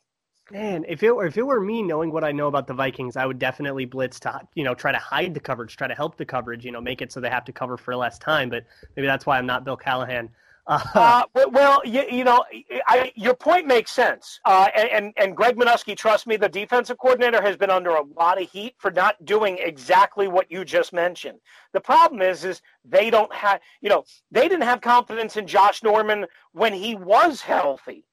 Man, 0.50 0.84
if 0.86 1.02
it 1.02 1.14
were 1.14 1.26
if 1.26 1.38
it 1.38 1.42
were 1.42 1.60
me 1.60 1.82
knowing 1.82 2.12
what 2.12 2.22
I 2.22 2.30
know 2.30 2.48
about 2.48 2.66
the 2.66 2.74
Vikings, 2.74 3.16
I 3.16 3.24
would 3.24 3.38
definitely 3.38 3.86
blitz 3.86 4.20
to 4.20 4.40
you 4.54 4.62
know 4.62 4.74
try 4.74 4.92
to 4.92 4.98
hide 4.98 5.32
the 5.32 5.40
coverage, 5.40 5.76
try 5.76 5.88
to 5.88 5.94
help 5.94 6.18
the 6.18 6.26
coverage, 6.26 6.66
you 6.66 6.70
know, 6.70 6.82
make 6.82 7.00
it 7.00 7.12
so 7.12 7.20
they 7.20 7.30
have 7.30 7.46
to 7.46 7.52
cover 7.52 7.78
for 7.78 7.96
less 7.96 8.18
time. 8.18 8.50
But 8.50 8.64
maybe 8.94 9.06
that's 9.06 9.24
why 9.24 9.38
I'm 9.38 9.46
not 9.46 9.64
Bill 9.64 9.76
Callahan. 9.76 10.28
Uh, 10.66 11.24
well, 11.48 11.83
you, 11.85 12.05
you 12.11 12.24
know, 12.24 12.42
I, 12.87 13.12
your 13.16 13.35
point 13.35 13.66
makes 13.66 13.90
sense. 13.90 14.40
Uh, 14.44 14.68
and, 14.74 15.12
and 15.16 15.37
Greg 15.37 15.57
Manusky, 15.57 15.96
trust 15.96 16.27
me, 16.27 16.37
the 16.37 16.48
defensive 16.48 16.96
coordinator 16.98 17.42
has 17.42 17.57
been 17.57 17.70
under 17.70 17.90
a 17.90 18.03
lot 18.16 18.40
of 18.40 18.50
heat 18.50 18.74
for 18.79 18.90
not 18.90 19.22
doing 19.24 19.59
exactly 19.61 20.27
what 20.27 20.50
you 20.50 20.64
just 20.64 20.92
mentioned. 20.92 21.38
The 21.74 21.81
problem 21.81 22.22
is, 22.22 22.44
is 22.44 22.62
they 22.85 23.11
don't 23.11 23.33
have, 23.35 23.61
you 23.83 23.90
know, 23.90 24.05
they 24.31 24.48
didn't 24.48 24.62
have 24.62 24.81
confidence 24.81 25.37
in 25.37 25.46
Josh 25.46 25.83
Norman 25.83 26.27
when 26.53 26.72
he 26.72 26.94
was 26.94 27.42
healthy. 27.42 28.07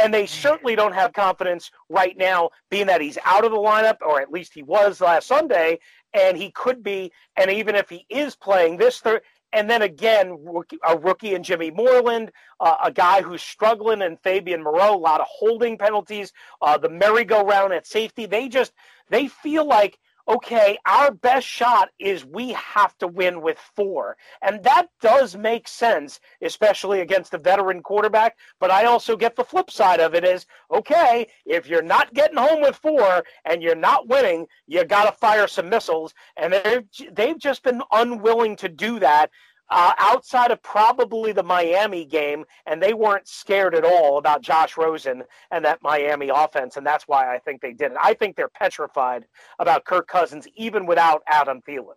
And 0.00 0.14
they 0.14 0.26
certainly 0.26 0.76
don't 0.76 0.94
have 0.94 1.12
confidence 1.12 1.72
right 1.88 2.16
now, 2.16 2.50
being 2.70 2.86
that 2.86 3.00
he's 3.00 3.18
out 3.24 3.44
of 3.44 3.50
the 3.50 3.58
lineup, 3.58 3.96
or 4.00 4.20
at 4.20 4.30
least 4.30 4.54
he 4.54 4.62
was 4.62 5.00
last 5.00 5.26
Sunday, 5.26 5.80
and 6.14 6.36
he 6.36 6.52
could 6.52 6.84
be. 6.84 7.10
And 7.36 7.50
even 7.50 7.74
if 7.74 7.90
he 7.90 8.06
is 8.08 8.36
playing 8.36 8.76
this 8.76 9.00
third, 9.00 9.22
and 9.52 9.68
then 9.68 9.82
again, 9.82 10.38
a 10.86 10.96
rookie 10.98 11.34
in 11.34 11.42
Jimmy 11.42 11.70
Moreland, 11.70 12.32
uh, 12.60 12.76
a 12.84 12.92
guy 12.92 13.22
who's 13.22 13.42
struggling, 13.42 14.02
and 14.02 14.20
Fabian 14.20 14.62
Moreau, 14.62 14.94
a 14.94 14.96
lot 14.96 15.20
of 15.20 15.26
holding 15.30 15.78
penalties, 15.78 16.32
uh, 16.60 16.76
the 16.76 16.88
merry-go-round 16.88 17.72
at 17.72 17.86
safety. 17.86 18.26
They 18.26 18.48
just 18.48 18.72
they 19.08 19.28
feel 19.28 19.66
like 19.66 19.98
okay, 20.28 20.78
our 20.86 21.10
best 21.10 21.46
shot 21.46 21.88
is 21.98 22.24
we 22.24 22.52
have 22.52 22.96
to 22.98 23.06
win 23.06 23.40
with 23.40 23.58
four. 23.74 24.16
And 24.42 24.62
that 24.64 24.88
does 25.00 25.36
make 25.36 25.66
sense, 25.66 26.20
especially 26.42 27.00
against 27.00 27.34
a 27.34 27.38
veteran 27.38 27.82
quarterback. 27.82 28.36
But 28.60 28.70
I 28.70 28.84
also 28.84 29.16
get 29.16 29.36
the 29.36 29.44
flip 29.44 29.70
side 29.70 30.00
of 30.00 30.14
it 30.14 30.24
is 30.24 30.46
okay, 30.70 31.26
if 31.46 31.66
you're 31.66 31.82
not 31.82 32.12
getting 32.12 32.36
home 32.36 32.60
with 32.60 32.76
four 32.76 33.24
and 33.44 33.62
you're 33.62 33.74
not 33.74 34.08
winning, 34.08 34.46
you 34.66 34.84
got 34.84 35.06
to 35.06 35.12
fire 35.12 35.48
some 35.48 35.68
missiles. 35.68 36.12
And 36.36 36.52
they've, 36.52 36.84
they've 37.12 37.38
just 37.38 37.62
been 37.62 37.82
unwilling 37.92 38.56
to 38.56 38.68
do 38.68 38.98
that 38.98 39.30
uh, 39.70 39.92
outside 39.98 40.50
of 40.50 40.62
probably 40.62 41.32
the 41.32 41.42
Miami 41.42 42.04
game, 42.04 42.44
and 42.66 42.82
they 42.82 42.94
weren't 42.94 43.28
scared 43.28 43.74
at 43.74 43.84
all 43.84 44.18
about 44.18 44.42
Josh 44.42 44.76
Rosen 44.76 45.24
and 45.50 45.64
that 45.64 45.82
Miami 45.82 46.30
offense, 46.30 46.76
and 46.76 46.86
that's 46.86 47.04
why 47.06 47.34
I 47.34 47.38
think 47.38 47.60
they 47.60 47.72
did 47.72 47.92
it. 47.92 47.98
I 48.02 48.14
think 48.14 48.36
they're 48.36 48.48
petrified 48.48 49.26
about 49.58 49.84
Kirk 49.84 50.08
Cousins, 50.08 50.46
even 50.56 50.86
without 50.86 51.22
Adam 51.26 51.60
Thielen. 51.68 51.94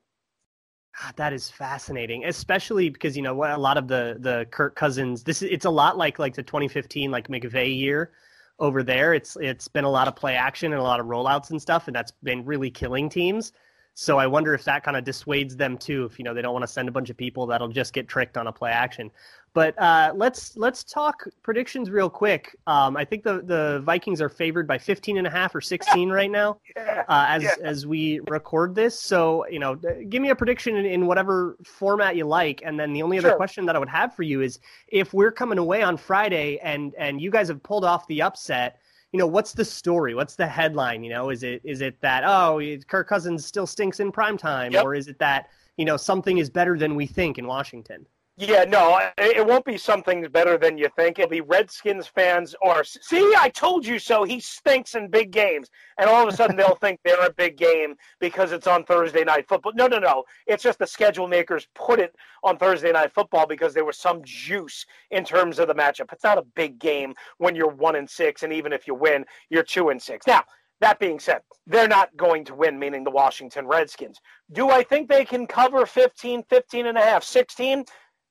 That 1.16 1.32
is 1.32 1.50
fascinating, 1.50 2.26
especially 2.26 2.90
because 2.90 3.16
you 3.16 3.24
know 3.24 3.34
a 3.34 3.58
lot 3.58 3.78
of 3.78 3.88
the 3.88 4.18
the 4.20 4.46
Kirk 4.52 4.76
Cousins. 4.76 5.24
This 5.24 5.42
it's 5.42 5.66
a 5.66 5.70
lot 5.70 5.98
like 5.98 6.20
like 6.20 6.36
the 6.36 6.44
2015 6.44 7.10
like 7.10 7.30
McVay 7.30 7.78
year 7.78 8.12
over 8.60 8.84
there. 8.84 9.14
It's 9.14 9.38
it's 9.40 9.70
been 9.70 9.86
a 9.86 9.90
lot 9.90 10.10
of 10.10 10.16
play 10.18 10.36
action 10.36 10.74
and 10.74 10.82
a 10.82 10.84
lot 10.84 11.00
of 11.00 11.06
rollouts 11.06 11.52
and 11.52 11.62
stuff, 11.62 11.88
and 11.88 11.96
that's 11.96 12.12
been 12.24 12.44
really 12.44 12.70
killing 12.70 13.10
teams. 13.10 13.54
So 13.94 14.18
I 14.18 14.28
wonder 14.28 14.54
if 14.54 14.64
that 14.64 14.84
kind 14.84 14.96
of 14.96 15.04
dissuades 15.04 15.56
them 15.58 15.78
too. 15.78 16.06
If 16.06 16.18
you 16.18 16.24
know 16.24 16.34
they 16.34 16.42
don't 16.42 16.54
want 16.54 16.64
to 16.64 16.68
send 16.68 16.88
a 16.88 16.92
bunch 16.92 17.10
of 17.10 17.18
people 17.18 17.48
that'll 17.48 17.68
just 17.68 17.94
get 17.94 18.08
tricked 18.08 18.38
on 18.38 18.48
a 18.48 18.52
play 18.52 18.72
action. 18.72 19.12
But 19.54 19.78
uh, 19.82 20.14
let's 20.16 20.56
let's 20.56 20.84
talk 20.84 21.28
predictions 21.44 21.90
real 21.90 22.10
quick. 22.10 22.56
Um, 22.68 22.96
I 22.96 23.04
think 23.04 23.24
the, 23.24 23.42
the 23.42 23.82
Vikings 23.84 24.22
are 24.22 24.30
favored 24.30 24.66
by 24.66 24.78
15 24.78 25.18
and 25.18 25.28
a 25.28 25.30
half 25.30 25.54
or 25.54 25.60
16 25.60 26.10
right 26.10 26.32
now 26.32 26.60
uh, 26.78 27.04
as 27.28 27.44
yeah. 27.44 27.52
as 27.62 27.86
we 27.86 28.22
record 28.30 28.76
this. 28.76 28.98
So 28.98 29.46
you 29.50 29.60
know, 29.60 29.76
give 29.76 30.22
me 30.22 30.30
a 30.30 30.36
prediction 30.36 30.78
in, 30.78 30.86
in 30.86 31.06
whatever 31.06 31.58
format 31.66 32.16
you 32.16 32.26
like. 32.26 32.62
And 32.64 32.80
then 32.80 32.94
the 32.94 33.02
only 33.02 33.18
other 33.18 33.30
sure. 33.30 33.36
question 33.38 33.66
that 33.66 33.76
I 33.76 33.80
would 33.80 33.90
have 33.90 34.16
for 34.16 34.24
you 34.24 34.42
is 34.42 34.60
if 34.88 35.14
we're 35.14 35.34
coming 35.34 35.58
away 35.58 35.82
on 35.82 35.98
Friday 35.98 36.58
and 36.64 36.96
and 36.98 37.20
you 37.20 37.30
guys 37.30 37.50
have 37.50 37.62
pulled 37.62 37.84
off 37.84 38.08
the 38.08 38.22
upset 38.22 38.80
you 39.12 39.18
know, 39.18 39.28
what's 39.28 39.54
the 39.54 39.66
story? 39.66 40.16
What's 40.16 40.36
the 40.36 40.48
headline? 40.48 41.04
You 41.04 41.12
know, 41.12 41.30
is 41.30 41.44
it 41.44 41.62
is 41.64 41.82
it 41.82 42.00
that 42.02 42.24
oh, 42.24 42.62
Kirk 42.88 43.08
Cousins 43.08 43.46
still 43.46 43.68
stinks 43.68 44.00
in 44.00 44.12
prime 44.12 44.38
time, 44.38 44.72
yep. 44.72 44.84
or 44.86 44.96
is 44.96 45.08
it 45.08 45.20
that 45.20 45.50
you 45.78 45.86
know 45.86 45.98
something 45.98 46.38
is 46.38 46.50
better 46.50 46.78
than 46.78 46.96
we 46.96 47.06
think 47.06 47.38
in 47.38 47.46
Washington? 47.46 48.06
Yeah, 48.38 48.64
no, 48.64 49.00
it 49.18 49.46
won't 49.46 49.66
be 49.66 49.78
something 49.78 50.24
better 50.32 50.58
than 50.58 50.78
you 50.78 50.90
think. 50.96 51.20
It'll 51.20 51.30
be 51.30 51.42
Redskins 51.42 52.08
fans 52.08 52.56
or 52.62 52.84
see, 52.84 53.36
I 53.38 53.50
told 53.50 53.86
you 53.86 54.00
so. 54.00 54.24
He 54.24 54.40
stinks 54.40 54.96
in 54.96 55.10
big 55.10 55.32
games, 55.32 55.70
and 56.00 56.10
all 56.10 56.24
of 56.26 56.34
a 56.34 56.36
sudden 56.36 56.56
they'll 56.56 56.76
think 56.76 57.02
they're 57.04 57.26
a 57.26 57.34
big 57.34 57.58
game 57.58 57.96
because 58.20 58.54
it's 58.54 58.68
on 58.68 58.86
Thursday 58.86 59.26
night 59.26 59.48
football. 59.50 59.74
No, 59.76 59.86
no, 59.86 60.00
no. 60.00 60.24
It's 60.48 60.64
just 60.64 60.80
the 60.80 60.88
schedule 60.88 61.28
makers 61.28 61.68
put 61.76 62.00
it 62.00 62.16
on 62.44 62.58
Thursday 62.58 62.92
night 62.94 63.14
football 63.14 63.46
because 63.46 63.74
there 63.74 63.86
was 63.86 63.98
some 63.98 64.22
juice 64.24 64.86
in 65.12 65.26
terms 65.26 65.60
of 65.60 65.68
the 65.68 65.76
matchup. 65.76 66.12
It's 66.14 66.24
not 66.24 66.38
a 66.38 66.46
big 66.56 66.80
game 66.80 67.14
when 67.38 67.54
you're 67.54 67.68
one 67.68 67.98
and 67.98 68.10
six, 68.10 68.44
and 68.44 68.54
even 68.54 68.72
if 68.72 68.88
you 68.88 68.96
win, 68.96 69.26
you're 69.50 69.62
two 69.62 69.90
and 69.90 70.02
six. 70.02 70.26
Now, 70.26 70.44
that 70.80 71.00
being 71.00 71.20
said, 71.20 71.42
they're 71.68 71.88
not 71.88 72.16
going 72.18 72.44
to 72.46 72.56
win, 72.56 72.80
meaning 72.80 73.04
the 73.04 73.12
Washington 73.12 73.68
Redskins. 73.68 74.20
Do 74.52 74.72
I 74.72 74.82
think 74.84 75.10
they 75.10 75.26
can 75.26 75.46
cover 75.46 75.86
15, 75.86 76.44
15 76.50 76.88
and 76.88 76.98
a 76.98 77.02
half, 77.02 77.24
16? 77.24 77.86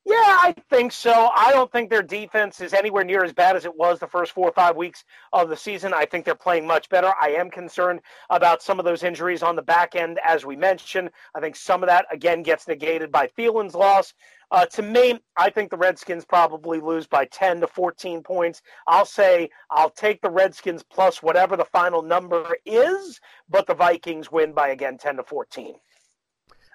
Yeah, 0.07 0.17
I 0.17 0.55
think 0.71 0.93
so. 0.93 1.31
I 1.35 1.53
don't 1.53 1.71
think 1.71 1.91
their 1.91 2.03
defense 2.03 2.61
is 2.61 2.73
anywhere 2.73 3.05
near 3.05 3.23
as 3.23 3.35
bad 3.35 3.55
as 3.55 3.67
it 3.67 3.77
was 3.77 3.99
the 3.99 4.07
first 4.07 4.33
four 4.33 4.49
or 4.49 4.53
five 4.53 4.75
weeks 4.75 5.05
of 5.33 5.51
the 5.51 5.57
season. 5.57 5.93
I 5.93 6.07
think 6.07 6.25
they're 6.25 6.35
playing 6.35 6.67
much 6.67 6.89
better. 6.89 7.13
I 7.21 7.31
am 7.31 7.51
concerned 7.51 8.01
about 8.31 8.63
some 8.63 8.79
of 8.79 8.87
those 8.87 9.03
injuries 9.03 9.43
on 9.43 9.57
the 9.57 9.63
back 9.63 9.95
end, 9.95 10.19
as 10.27 10.47
we 10.47 10.57
mentioned. 10.57 11.11
I 11.35 11.41
think 11.41 11.55
some 11.55 11.83
of 11.83 11.89
that, 11.89 12.07
again, 12.11 12.43
gets 12.43 12.67
negated 12.67 13.13
by 13.13 13.29
Thielen's 13.39 13.75
loss. 13.75 14.15
Uh, 14.51 14.65
to 14.67 14.83
me, 14.83 15.21
I 15.37 15.51
think 15.51 15.71
the 15.71 15.77
Redskins 15.77 16.25
probably 16.25 16.81
lose 16.81 17.07
by 17.07 17.27
10 17.27 17.61
to 17.61 17.67
14 17.67 18.23
points. 18.23 18.63
I'll 18.89 19.05
say 19.05 19.51
I'll 19.71 19.91
take 19.91 20.23
the 20.23 20.31
Redskins 20.31 20.83
plus 20.83 21.23
whatever 21.23 21.57
the 21.59 21.65
final 21.67 22.03
number 22.03 22.57
is, 22.65 23.21
but 23.51 23.67
the 23.67 23.75
Vikings 23.75 24.33
win 24.33 24.55
by, 24.55 24.71
again, 24.71 24.97
10 24.97 25.17
to 25.19 25.23
14. 25.23 25.75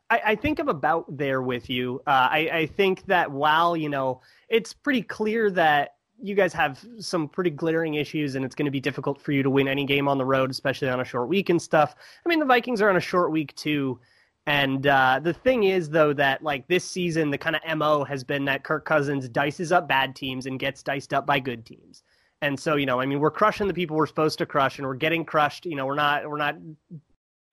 I, 0.10 0.22
I 0.26 0.36
think 0.36 0.60
I'm 0.60 0.70
about 0.70 1.18
there 1.18 1.42
with 1.42 1.70
you. 1.70 2.02
Uh, 2.06 2.28
I, 2.32 2.50
I 2.52 2.66
think 2.68 3.06
that 3.06 3.32
while 3.32 3.76
you 3.76 3.90
know 3.90 4.22
it's 4.50 4.74
pretty 4.74 5.02
clear 5.02 5.50
that 5.52 5.96
you 6.22 6.36
guys 6.36 6.54
have 6.54 6.84
some 7.00 7.28
pretty 7.28 7.50
glaring 7.50 7.96
issues, 7.96 8.36
and 8.36 8.46
it's 8.46 8.56
going 8.56 8.66
to 8.66 8.72
be 8.72 8.80
difficult 8.80 9.22
for 9.22 9.32
you 9.32 9.44
to 9.44 9.50
win 9.50 9.68
any 9.68 9.86
game 9.86 10.08
on 10.08 10.18
the 10.18 10.26
road, 10.26 10.50
especially 10.50 10.90
on 10.90 11.02
a 11.02 11.06
short 11.06 11.28
week 11.28 11.50
and 11.50 11.62
stuff. 11.62 11.96
I 12.26 12.30
mean, 12.30 12.40
the 12.40 12.46
Vikings 12.46 12.82
are 12.82 12.90
on 12.90 12.98
a 12.98 13.02
short 13.02 13.32
week 13.32 13.56
too. 13.56 14.00
And 14.48 14.86
uh, 14.86 15.20
the 15.24 15.34
thing 15.34 15.64
is, 15.64 15.90
though, 15.90 16.14
that 16.14 16.44
like 16.44 16.68
this 16.68 16.86
season, 16.86 17.32
the 17.32 17.38
kind 17.38 17.56
of 17.56 17.78
mo 17.78 18.04
has 18.04 18.24
been 18.24 18.46
that 18.46 18.64
Kirk 18.64 18.86
Cousins 18.86 19.28
dices 19.28 19.72
up 19.72 19.88
bad 19.88 20.16
teams 20.16 20.46
and 20.46 20.60
gets 20.60 20.84
diced 20.84 21.14
up 21.14 21.26
by 21.26 21.40
good 21.40 21.66
teams. 21.66 22.04
And 22.42 22.60
so, 22.60 22.76
you 22.76 22.86
know, 22.86 23.00
I 23.02 23.08
mean, 23.08 23.20
we're 23.20 23.32
crushing 23.32 23.68
the 23.68 23.74
people 23.74 23.98
we're 23.98 24.06
supposed 24.06 24.38
to 24.38 24.46
crush, 24.46 24.78
and 24.78 24.86
we're 24.86 24.94
getting 24.94 25.26
crushed. 25.26 25.66
You 25.66 25.76
know, 25.76 25.86
we're 25.88 25.96
not 25.96 26.30
we're 26.30 26.38
not 26.38 26.58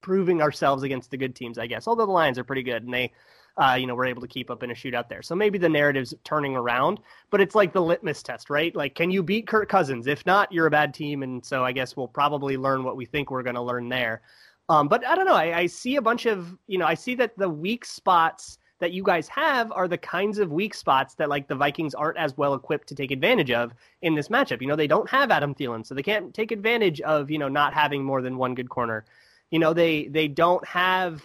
proving 0.02 0.42
ourselves 0.42 0.82
against 0.82 1.10
the 1.10 1.16
good 1.16 1.34
teams, 1.34 1.58
I 1.58 1.66
guess. 1.66 1.88
Although 1.88 2.06
the 2.06 2.12
Lions 2.12 2.38
are 2.38 2.44
pretty 2.44 2.62
good 2.62 2.84
and 2.84 2.92
they, 2.92 3.12
uh, 3.56 3.76
you 3.78 3.86
know, 3.86 3.94
were 3.94 4.06
able 4.06 4.22
to 4.22 4.28
keep 4.28 4.50
up 4.50 4.62
in 4.62 4.70
a 4.70 4.74
shootout 4.74 5.08
there. 5.08 5.22
So 5.22 5.34
maybe 5.34 5.58
the 5.58 5.68
narrative's 5.68 6.14
turning 6.24 6.56
around, 6.56 7.00
but 7.30 7.40
it's 7.40 7.54
like 7.54 7.72
the 7.72 7.82
litmus 7.82 8.22
test, 8.22 8.50
right? 8.50 8.74
Like, 8.74 8.94
can 8.94 9.10
you 9.10 9.22
beat 9.22 9.46
Kirk 9.46 9.68
Cousins? 9.68 10.06
If 10.06 10.24
not, 10.26 10.52
you're 10.52 10.66
a 10.66 10.70
bad 10.70 10.92
team. 10.92 11.22
And 11.22 11.44
so 11.44 11.64
I 11.64 11.72
guess 11.72 11.96
we'll 11.96 12.08
probably 12.08 12.56
learn 12.56 12.84
what 12.84 12.96
we 12.96 13.04
think 13.04 13.30
we're 13.30 13.42
going 13.42 13.56
to 13.56 13.62
learn 13.62 13.88
there. 13.88 14.22
Um, 14.68 14.88
but 14.88 15.06
I 15.06 15.14
don't 15.14 15.26
know. 15.26 15.34
I, 15.34 15.58
I 15.58 15.66
see 15.66 15.96
a 15.96 16.02
bunch 16.02 16.26
of, 16.26 16.56
you 16.66 16.78
know, 16.78 16.86
I 16.86 16.94
see 16.94 17.14
that 17.16 17.36
the 17.36 17.48
weak 17.48 17.84
spots 17.84 18.58
that 18.82 18.92
you 18.92 19.04
guys 19.04 19.28
have 19.28 19.70
are 19.70 19.86
the 19.86 19.98
kinds 19.98 20.38
of 20.38 20.50
weak 20.50 20.74
spots 20.74 21.14
that 21.14 21.28
like 21.28 21.46
the 21.46 21.54
Vikings 21.54 21.94
aren't 21.94 22.18
as 22.18 22.36
well 22.36 22.54
equipped 22.54 22.88
to 22.88 22.96
take 22.96 23.12
advantage 23.12 23.52
of 23.52 23.72
in 24.02 24.14
this 24.14 24.28
matchup. 24.28 24.60
You 24.60 24.66
know, 24.66 24.74
they 24.74 24.88
don't 24.88 25.08
have 25.08 25.30
Adam 25.30 25.54
Thielen, 25.54 25.86
so 25.86 25.94
they 25.94 26.02
can't 26.02 26.34
take 26.34 26.50
advantage 26.50 27.00
of, 27.02 27.30
you 27.30 27.38
know, 27.38 27.48
not 27.48 27.74
having 27.74 28.02
more 28.02 28.22
than 28.22 28.38
one 28.38 28.56
good 28.56 28.68
corner 28.68 29.04
you 29.52 29.60
know 29.60 29.72
they 29.72 30.08
they 30.08 30.26
don't 30.26 30.66
have 30.66 31.24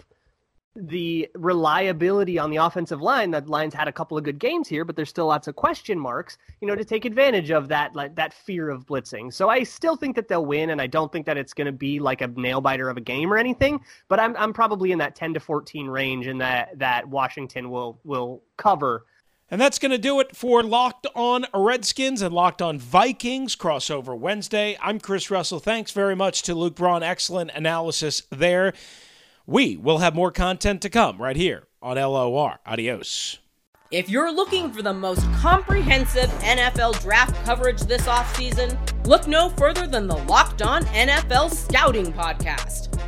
the 0.80 1.28
reliability 1.34 2.38
on 2.38 2.52
the 2.52 2.58
offensive 2.58 3.02
line. 3.02 3.32
That 3.32 3.50
line's 3.50 3.74
had 3.74 3.88
a 3.88 3.92
couple 3.92 4.18
of 4.18 4.24
good 4.24 4.38
games 4.38 4.68
here, 4.68 4.86
but 4.86 4.96
there's 4.96 5.10
still 5.10 5.26
lots 5.26 5.48
of 5.48 5.56
question 5.56 5.98
marks, 5.98 6.38
you 6.62 6.68
know, 6.68 6.76
to 6.76 6.86
take 6.86 7.06
advantage 7.06 7.50
of 7.50 7.70
that 7.70 7.96
like 7.96 8.16
that 8.16 8.34
fear 8.34 8.70
of 8.70 8.86
blitzing. 8.86 9.34
So 9.34 9.50
I 9.50 9.64
still 9.64 9.96
think 9.96 10.16
that 10.16 10.28
they'll 10.28 10.46
win, 10.46 10.70
and 10.70 10.80
I 10.80 10.88
don't 10.88 11.12
think 11.12 11.26
that 11.26 11.38
it's 11.38 11.54
going 11.54 11.66
to 11.66 11.72
be 11.72 12.00
like 12.00 12.22
a 12.22 12.28
nail 12.28 12.62
biter 12.62 12.90
of 12.90 12.98
a 12.98 13.02
game 13.02 13.34
or 13.34 13.38
anything. 13.38 13.82
But 14.08 14.20
I'm 14.20 14.36
I'm 14.38 14.54
probably 14.54 14.92
in 14.92 15.00
that 15.00 15.16
10 15.16 15.34
to 15.34 15.40
14 15.40 15.88
range, 15.88 16.28
and 16.28 16.40
that 16.42 16.78
that 16.78 17.08
Washington 17.08 17.72
will 17.72 18.00
will 18.04 18.44
cover 18.58 19.06
and 19.50 19.60
that's 19.62 19.80
going 19.80 19.92
to 19.92 19.98
do 19.98 20.20
it 20.20 20.36
for 20.36 20.62
Locked 20.64 21.08
On 21.16 21.46
Redskins 21.54 22.22
and 22.22 22.34
Locked 22.34 22.62
On 22.62 22.78
Vikings 22.78 23.56
crossover 23.56 24.18
Wednesday. 24.18 24.78
I'm 24.82 25.00
Chris 25.00 25.32
Russell. 25.32 25.60
Thanks 25.60 25.92
very 25.92 26.16
much 26.16 26.42
to 26.44 26.56
Luke 26.56 26.76
Braun. 26.76 27.04
Excellent 27.04 27.52
analysis 27.54 28.24
there. 28.30 28.74
We 29.46 29.78
will 29.78 30.00
have 30.00 30.14
more 30.14 30.32
content 30.32 30.82
to 30.82 30.90
come 30.90 31.22
right 31.22 31.36
here 31.38 31.64
on 31.82 31.96
LOR. 31.96 32.60
Adios. 32.66 33.38
If 33.90 34.10
you're 34.10 34.34
looking 34.34 34.74
for 34.74 34.82
the 34.82 34.94
most 34.94 35.22
comprehensive 35.36 36.30
NFL 36.42 37.02
draft 37.02 37.34
coverage 37.46 37.80
this 37.84 38.06
offseason, 38.06 38.78
look 39.08 39.28
no 39.28 39.48
further 39.52 39.88
than 39.88 40.08
the 40.08 40.18
Locked 40.18 40.62
On 40.62 40.84
NFL 40.88 41.52
Scouting 41.52 42.12
Podcast. 42.12 42.97